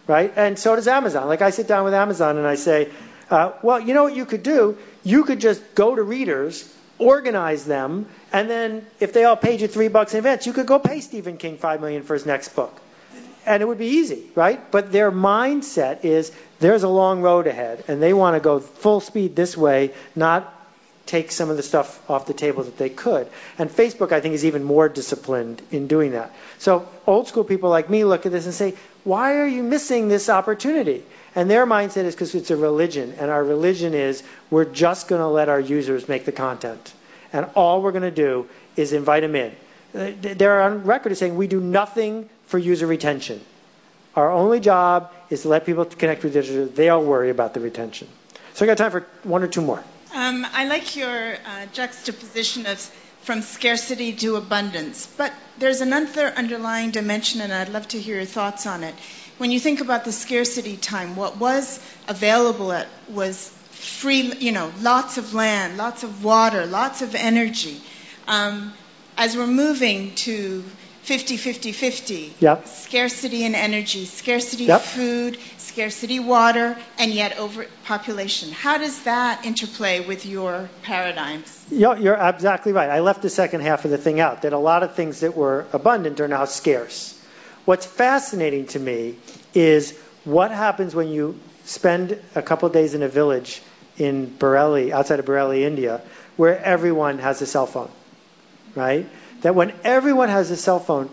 right? 0.07 0.31
And 0.37 0.59
so 0.59 0.77
does 0.77 0.87
Amazon. 0.87 1.27
Like 1.27 1.41
I 1.41 1.51
sit 1.51 1.67
down 1.67 1.85
with 1.87 1.95
Amazon 1.95 2.37
and 2.37 2.47
I 2.47 2.57
say, 2.57 2.91
uh, 3.31 3.53
well, 3.63 3.81
you 3.81 3.95
know 3.95 4.05
what 4.05 4.15
you 4.15 4.27
could 4.27 4.43
do? 4.43 4.77
You 5.05 5.25
could 5.25 5.41
just 5.41 5.75
go 5.75 5.95
to 5.95 6.03
readers, 6.03 6.71
organize 6.99 7.65
them, 7.65 8.07
and 8.31 8.51
then 8.51 8.87
if 9.01 9.15
they 9.15 9.25
all 9.25 9.37
paid 9.37 9.63
you 9.63 9.69
three 9.69 9.89
bucks 9.89 10.13
in 10.13 10.19
advance, 10.19 10.47
you 10.47 10.53
could 10.53 10.67
go 10.67 10.79
pay 10.79 11.01
Stephen 11.01 11.39
King 11.39 11.57
five 11.57 11.81
million 11.81 12.03
for 12.03 12.13
his 12.13 12.27
next 12.27 12.51
book. 12.51 12.79
And 13.47 13.63
it 13.63 13.67
would 13.67 13.79
be 13.79 13.87
easy, 13.87 14.25
right? 14.35 14.71
But 14.71 14.93
their 14.93 15.11
mindset 15.11 16.05
is 16.05 16.31
there's 16.59 16.83
a 16.83 16.89
long 16.89 17.23
road 17.23 17.47
ahead, 17.47 17.85
and 17.89 18.03
they 18.03 18.13
want 18.13 18.35
to 18.35 18.41
go 18.41 18.61
full 18.61 19.01
speed 19.01 19.35
this 19.35 19.57
way, 19.57 19.93
not 20.15 20.53
take 21.07 21.31
some 21.31 21.51
of 21.51 21.57
the 21.57 21.63
stuff 21.63 22.11
off 22.11 22.27
the 22.27 22.35
table 22.35 22.65
that 22.65 22.77
they 22.77 22.91
could. 22.91 23.29
And 23.59 23.71
Facebook, 23.71 24.13
I 24.13 24.21
think, 24.21 24.35
is 24.35 24.45
even 24.45 24.65
more 24.65 24.89
disciplined 24.89 25.63
in 25.71 25.87
doing 25.87 26.13
that. 26.13 26.35
So 26.59 26.89
old 27.07 27.29
school 27.29 27.45
people 27.45 27.71
like 27.71 27.89
me 27.89 28.05
look 28.05 28.27
at 28.27 28.33
this 28.33 28.45
and 28.45 28.55
say, 28.55 28.75
why 29.05 29.37
are 29.37 29.47
you 29.47 29.63
missing 29.63 30.09
this 30.09 30.29
opportunity? 30.29 31.05
And 31.35 31.49
their 31.49 31.67
mindset 31.67 32.05
is 32.05 32.15
because 32.15 32.35
it's 32.35 32.51
a 32.51 32.57
religion, 32.57 33.15
and 33.19 33.31
our 33.31 33.45
religion 33.45 33.95
is 33.95 34.23
we're 34.51 34.65
just 34.65 35.07
going 35.07 35.21
to 35.21 35.29
let 35.29 35.49
our 35.49 35.61
users 35.61 36.09
make 36.09 36.25
the 36.25 36.33
content. 36.33 36.93
And 37.33 37.47
all 37.55 37.83
we're 37.83 37.93
going 37.93 38.03
to 38.03 38.11
do 38.11 38.49
is 38.75 38.93
invite 38.93 39.23
them 39.23 39.37
in. 39.37 39.55
Uh, 39.95 40.13
they're 40.21 40.63
on 40.63 40.85
record 40.85 41.13
as 41.13 41.19
saying 41.19 41.37
we 41.37 41.47
do 41.47 41.61
nothing 41.61 42.29
for 42.47 42.59
user 42.59 42.87
retention. 42.87 43.41
Our 44.15 44.33
only 44.33 44.61
job 44.61 45.13
is 45.29 45.43
to 45.43 45.49
let 45.49 45.67
people 45.67 45.85
connect 45.85 46.25
with 46.25 46.37
each 46.37 46.51
other. 46.51 46.65
They'll 46.65 47.05
worry 47.05 47.31
about 47.31 47.55
the 47.55 47.61
retention. 47.61 48.09
So 48.55 48.65
I 48.65 48.67
got 48.67 48.79
time 48.79 48.91
for 48.91 49.01
one 49.23 49.43
or 49.43 49.49
two 49.49 49.61
more. 49.61 49.85
Um, 50.17 50.47
I 50.51 50.65
like 50.65 50.97
your 50.97 51.35
uh, 51.35 51.67
juxtaposition 51.75 52.65
of 52.65 52.81
from 53.21 53.43
scarcity 53.43 54.15
to 54.15 54.37
abundance, 54.37 55.07
but 55.19 55.31
there's 55.59 55.83
another 55.83 56.29
underlying 56.29 56.91
dimension, 56.91 57.43
and 57.43 57.53
I'd 57.53 57.69
love 57.69 57.87
to 57.89 58.01
hear 58.01 58.17
your 58.17 58.25
thoughts 58.25 58.67
on 58.67 58.83
it. 58.83 58.95
When 59.37 59.51
you 59.51 59.61
think 59.61 59.83
about 59.83 60.07
the 60.07 60.13
scarcity 60.13 60.79
time, 60.79 61.17
what 61.17 61.37
was 61.37 61.79
available 62.09 62.73
at 62.73 62.89
was 63.11 63.51
free, 63.73 64.33
you 64.39 64.53
know, 64.53 64.73
lots 64.81 65.19
of 65.19 65.35
land, 65.35 65.77
lots 65.77 66.03
of 66.03 66.25
water, 66.25 66.65
lots 66.65 67.03
of 67.03 67.15
energy. 67.15 67.79
Um, 68.27 68.73
as 69.19 69.37
we're 69.37 69.47
moving 69.47 70.15
to 70.15 70.65
50 71.03 71.37
50 71.37 71.73
50. 71.73 72.35
Yep. 72.41 72.67
Scarcity 72.67 73.45
in 73.45 73.55
energy, 73.55 74.07
scarcity 74.07 74.65
yep. 74.65 74.81
food, 74.81 75.39
scarcity 75.77 76.19
water, 76.19 76.75
and 76.99 77.13
yet 77.13 77.39
overpopulation. 77.39 78.51
How 78.51 78.79
does 78.79 79.03
that 79.03 79.45
interplay 79.45 80.01
with 80.01 80.25
your 80.25 80.71
paradigms? 80.83 81.67
You're, 81.71 81.99
you're 81.99 82.15
exactly 82.15 82.73
right. 82.73 82.89
I 82.89 83.01
left 83.01 83.21
the 83.21 83.29
second 83.29 83.61
half 83.61 83.85
of 83.85 83.91
the 83.91 83.99
thing 83.99 84.19
out 84.19 84.41
that 84.41 84.55
a 84.55 84.59
lot 84.59 84.83
of 84.83 84.95
things 84.95 85.21
that 85.21 85.37
were 85.37 85.67
abundant 85.75 86.19
are 86.21 86.29
now 86.29 86.47
scarce. 86.47 87.13
What's 87.67 87.85
fascinating 87.85 88.69
to 88.69 88.79
me 88.79 89.17
is 89.53 89.95
what 90.25 90.51
happens 90.51 90.95
when 90.95 91.09
you 91.09 91.39
spend 91.67 92.19
a 92.35 92.41
couple 92.41 92.71
days 92.71 92.95
in 92.95 93.03
a 93.03 93.09
village 93.09 93.61
in 93.99 94.29
Bareilly, 94.29 94.93
outside 94.93 95.21
of 95.21 95.27
Bareilly, 95.27 95.61
India, 95.65 96.01
where 96.37 96.59
everyone 96.59 97.19
has 97.19 97.43
a 97.43 97.47
cell 97.47 97.67
phone, 97.67 97.91
right? 98.75 99.07
that 99.43 99.55
when 99.55 99.75
everyone 99.85 100.31
has 100.31 100.51
a 100.51 100.57
cell 100.57 100.81
phone, 100.81 101.11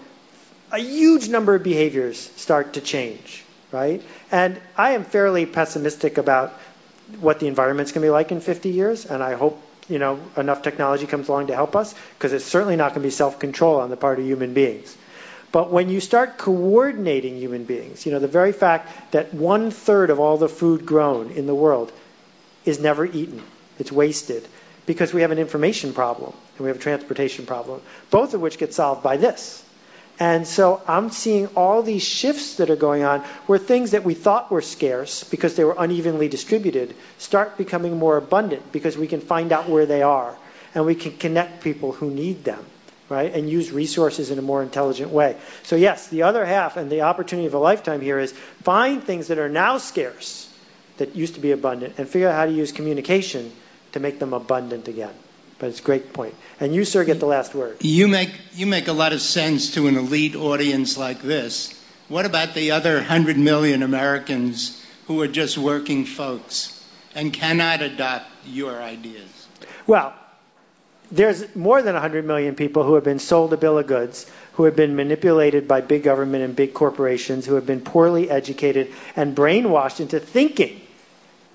a 0.71 0.79
huge 0.79 1.27
number 1.27 1.53
of 1.53 1.63
behaviors 1.63 2.17
start 2.37 2.73
to 2.73 2.81
change, 2.81 3.42
right? 3.73 4.01
And 4.31 4.61
I 4.77 4.91
am 4.91 5.03
fairly 5.03 5.45
pessimistic 5.45 6.17
about 6.17 6.53
what 7.19 7.39
the 7.39 7.47
environment's 7.47 7.91
going 7.91 8.03
to 8.03 8.07
be 8.07 8.11
like 8.11 8.31
in 8.31 8.39
50 8.39 8.69
years, 8.69 9.05
and 9.05 9.21
I 9.21 9.33
hope 9.33 9.61
you 9.89 9.99
know 9.99 10.19
enough 10.37 10.61
technology 10.61 11.07
comes 11.07 11.27
along 11.27 11.47
to 11.47 11.55
help 11.55 11.75
us 11.75 11.93
because 12.17 12.31
it's 12.31 12.45
certainly 12.45 12.77
not 12.77 12.89
going 12.89 13.01
to 13.01 13.07
be 13.07 13.11
self-control 13.11 13.81
on 13.81 13.89
the 13.89 13.97
part 13.97 14.19
of 14.19 14.25
human 14.25 14.53
beings. 14.53 14.95
But 15.51 15.71
when 15.71 15.89
you 15.89 15.99
start 15.99 16.37
coordinating 16.37 17.37
human 17.37 17.65
beings, 17.65 18.05
you 18.05 18.11
know 18.11 18.19
the 18.19 18.27
very 18.27 18.53
fact 18.53 19.11
that 19.11 19.33
one 19.33 19.71
third 19.71 20.09
of 20.09 20.19
all 20.19 20.37
the 20.37 20.49
food 20.49 20.85
grown 20.85 21.31
in 21.31 21.47
the 21.47 21.55
world 21.55 21.91
is 22.65 22.79
never 22.79 23.05
eaten, 23.05 23.41
it's 23.79 23.91
wasted 23.91 24.47
because 24.85 25.13
we 25.13 25.21
have 25.21 25.31
an 25.31 25.39
information 25.39 25.93
problem 25.93 26.33
and 26.57 26.59
we 26.59 26.67
have 26.67 26.77
a 26.77 26.81
transportation 26.81 27.45
problem, 27.45 27.81
both 28.09 28.33
of 28.33 28.41
which 28.41 28.57
get 28.57 28.73
solved 28.73 29.03
by 29.03 29.17
this. 29.17 29.62
And 30.23 30.47
so 30.47 30.81
I'm 30.87 31.09
seeing 31.09 31.47
all 31.47 31.83
these 31.83 32.01
shifts 32.01 32.55
that 32.55 32.69
are 32.69 32.77
going 32.77 33.03
on 33.03 33.19
where 33.45 33.59
things 33.59 33.91
that 33.91 34.05
we 34.05 34.13
thought 34.13 34.49
were 34.49 34.61
scarce 34.61 35.25
because 35.25 35.55
they 35.55 35.65
were 35.65 35.75
unevenly 35.77 36.29
distributed 36.29 36.95
start 37.17 37.57
becoming 37.57 37.99
more 37.99 38.15
abundant 38.15 38.71
because 38.71 38.97
we 38.97 39.07
can 39.07 39.19
find 39.19 39.51
out 39.51 39.67
where 39.67 39.85
they 39.85 40.01
are 40.01 40.37
and 40.73 40.85
we 40.85 40.95
can 40.95 41.17
connect 41.17 41.61
people 41.61 41.91
who 41.91 42.09
need 42.09 42.45
them, 42.45 42.65
right? 43.09 43.33
And 43.33 43.49
use 43.49 43.73
resources 43.73 44.31
in 44.31 44.39
a 44.39 44.41
more 44.41 44.63
intelligent 44.63 45.11
way. 45.11 45.35
So, 45.63 45.75
yes, 45.75 46.07
the 46.07 46.23
other 46.23 46.45
half 46.45 46.77
and 46.77 46.89
the 46.89 47.01
opportunity 47.01 47.47
of 47.47 47.53
a 47.53 47.59
lifetime 47.59 47.99
here 47.99 48.17
is 48.17 48.31
find 48.63 49.03
things 49.03 49.27
that 49.27 49.39
are 49.39 49.49
now 49.49 49.77
scarce 49.77 50.49
that 50.99 51.17
used 51.17 51.35
to 51.35 51.41
be 51.41 51.51
abundant 51.51 51.95
and 51.97 52.07
figure 52.07 52.29
out 52.29 52.35
how 52.35 52.45
to 52.45 52.53
use 52.53 52.71
communication 52.71 53.51
to 53.91 53.99
make 53.99 54.19
them 54.19 54.31
abundant 54.31 54.87
again. 54.87 55.13
But 55.63 55.69
it's 55.69 55.79
a 55.79 55.83
great 55.83 56.11
point. 56.11 56.35
And 56.59 56.75
you, 56.75 56.83
sir, 56.83 57.05
get 57.05 57.21
the 57.21 57.25
last 57.25 57.55
word. 57.55 57.77
You 57.79 58.09
make, 58.09 58.31
you 58.53 58.67
make 58.67 58.89
a 58.89 58.91
lot 58.91 59.13
of 59.13 59.21
sense 59.21 59.75
to 59.75 59.87
an 59.87 59.95
elite 59.95 60.35
audience 60.35 60.97
like 60.97 61.21
this. 61.21 61.73
What 62.09 62.25
about 62.25 62.53
the 62.53 62.71
other 62.71 62.95
100 62.95 63.37
million 63.37 63.81
Americans 63.81 64.85
who 65.07 65.21
are 65.21 65.27
just 65.29 65.57
working 65.57 66.03
folks 66.03 66.85
and 67.15 67.31
cannot 67.31 67.81
adopt 67.81 68.25
your 68.45 68.81
ideas? 68.81 69.47
Well, 69.87 70.13
there's 71.09 71.55
more 71.55 71.81
than 71.81 71.93
100 71.93 72.25
million 72.25 72.55
people 72.55 72.83
who 72.83 72.95
have 72.95 73.05
been 73.05 73.19
sold 73.19 73.53
a 73.53 73.57
bill 73.57 73.79
of 73.79 73.87
goods, 73.87 74.29
who 74.55 74.65
have 74.65 74.75
been 74.75 74.97
manipulated 74.97 75.65
by 75.65 75.79
big 75.79 76.03
government 76.03 76.43
and 76.43 76.57
big 76.57 76.73
corporations, 76.73 77.45
who 77.45 77.55
have 77.55 77.65
been 77.65 77.79
poorly 77.79 78.29
educated 78.29 78.91
and 79.15 79.33
brainwashed 79.33 80.01
into 80.01 80.19
thinking 80.19 80.81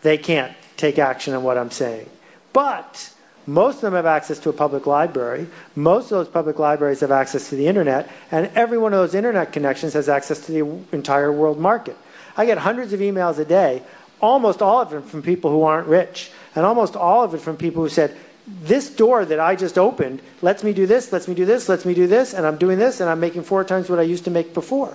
they 0.00 0.16
can't 0.16 0.56
take 0.78 0.98
action 0.98 1.34
on 1.34 1.42
what 1.42 1.58
I'm 1.58 1.70
saying. 1.70 2.08
But 2.54 3.12
most 3.48 3.76
of 3.76 3.80
them 3.80 3.94
have 3.94 4.04
access 4.04 4.38
to 4.40 4.50
a 4.50 4.52
public 4.52 4.86
library. 4.86 5.46
Most 5.74 6.04
of 6.12 6.18
those 6.18 6.28
public 6.28 6.58
libraries 6.58 7.00
have 7.00 7.10
access 7.10 7.48
to 7.48 7.56
the 7.56 7.66
internet, 7.66 8.10
and 8.30 8.50
every 8.54 8.76
one 8.76 8.92
of 8.92 9.00
those 9.00 9.14
internet 9.14 9.52
connections 9.52 9.94
has 9.94 10.10
access 10.10 10.44
to 10.46 10.52
the 10.52 10.78
entire 10.92 11.32
world 11.32 11.58
market. 11.58 11.96
I 12.36 12.44
get 12.44 12.58
hundreds 12.58 12.92
of 12.92 13.00
emails 13.00 13.38
a 13.38 13.46
day, 13.46 13.82
almost 14.20 14.60
all 14.60 14.82
of 14.82 14.90
them 14.90 15.02
from 15.02 15.22
people 15.22 15.50
who 15.50 15.62
aren't 15.62 15.88
rich, 15.88 16.30
and 16.54 16.66
almost 16.66 16.94
all 16.94 17.24
of 17.24 17.32
it 17.32 17.40
from 17.40 17.56
people 17.56 17.82
who 17.82 17.88
said, 17.88 18.14
this 18.46 18.90
door 18.90 19.24
that 19.24 19.40
I 19.40 19.56
just 19.56 19.78
opened 19.78 20.20
lets 20.42 20.62
me 20.62 20.74
do 20.74 20.86
this, 20.86 21.10
lets 21.10 21.26
me 21.26 21.34
do 21.34 21.46
this, 21.46 21.70
lets 21.70 21.86
me 21.86 21.94
do 21.94 22.06
this, 22.06 22.34
and 22.34 22.46
I'm 22.46 22.58
doing 22.58 22.78
this, 22.78 23.00
and 23.00 23.08
I'm 23.08 23.20
making 23.20 23.44
four 23.44 23.64
times 23.64 23.88
what 23.88 23.98
I 23.98 24.02
used 24.02 24.24
to 24.24 24.30
make 24.30 24.52
before. 24.52 24.94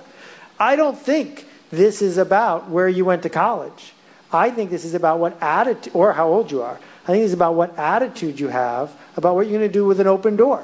I 0.59 0.75
don't 0.75 0.97
think 0.97 1.43
this 1.71 2.03
is 2.03 2.19
about 2.19 2.69
where 2.69 2.87
you 2.87 3.03
went 3.03 3.23
to 3.23 3.29
college. 3.29 3.93
I 4.31 4.51
think 4.51 4.69
this 4.69 4.85
is 4.85 4.93
about 4.93 5.17
what 5.17 5.41
attitude, 5.41 5.95
or 5.95 6.13
how 6.13 6.27
old 6.27 6.51
you 6.51 6.61
are. 6.61 6.79
I 7.03 7.07
think 7.07 7.25
it's 7.25 7.33
about 7.33 7.55
what 7.55 7.77
attitude 7.77 8.39
you 8.39 8.47
have 8.47 8.91
about 9.17 9.35
what 9.35 9.47
you're 9.47 9.59
going 9.59 9.69
to 9.69 9.73
do 9.73 9.85
with 9.85 9.99
an 9.99 10.07
open 10.07 10.35
door. 10.35 10.63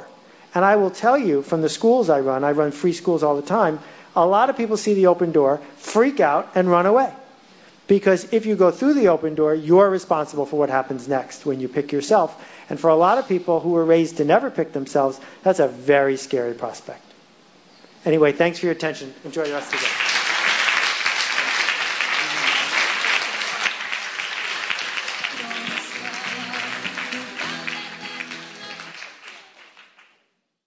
And 0.55 0.65
I 0.65 0.77
will 0.77 0.89
tell 0.89 1.17
you 1.17 1.41
from 1.41 1.61
the 1.61 1.69
schools 1.69 2.09
I 2.09 2.21
run, 2.21 2.43
I 2.43 2.51
run 2.51 2.71
free 2.71 2.93
schools 2.93 3.23
all 3.23 3.35
the 3.35 3.41
time, 3.41 3.79
a 4.15 4.25
lot 4.25 4.49
of 4.49 4.57
people 4.57 4.77
see 4.77 4.93
the 4.95 5.07
open 5.07 5.31
door, 5.31 5.61
freak 5.77 6.19
out, 6.19 6.49
and 6.55 6.69
run 6.69 6.85
away. 6.85 7.13
Because 7.87 8.33
if 8.33 8.45
you 8.45 8.55
go 8.55 8.71
through 8.71 8.93
the 8.93 9.09
open 9.09 9.35
door, 9.35 9.53
you're 9.53 9.89
responsible 9.89 10.45
for 10.45 10.57
what 10.57 10.69
happens 10.69 11.07
next 11.07 11.45
when 11.45 11.59
you 11.59 11.67
pick 11.67 11.91
yourself. 11.91 12.31
And 12.69 12.79
for 12.79 12.89
a 12.89 12.95
lot 12.95 13.17
of 13.17 13.27
people 13.27 13.59
who 13.59 13.69
were 13.69 13.85
raised 13.85 14.17
to 14.17 14.25
never 14.25 14.51
pick 14.51 14.73
themselves, 14.73 15.19
that's 15.43 15.59
a 15.59 15.67
very 15.67 16.17
scary 16.17 16.53
prospect. 16.53 17.03
Anyway, 18.05 18.31
thanks 18.31 18.59
for 18.59 18.67
your 18.67 18.73
attention. 18.73 19.13
Enjoy 19.25 19.45
the 19.45 19.53
rest 19.53 19.73
of 19.73 19.79
the 19.79 19.85
day. 19.85 20.08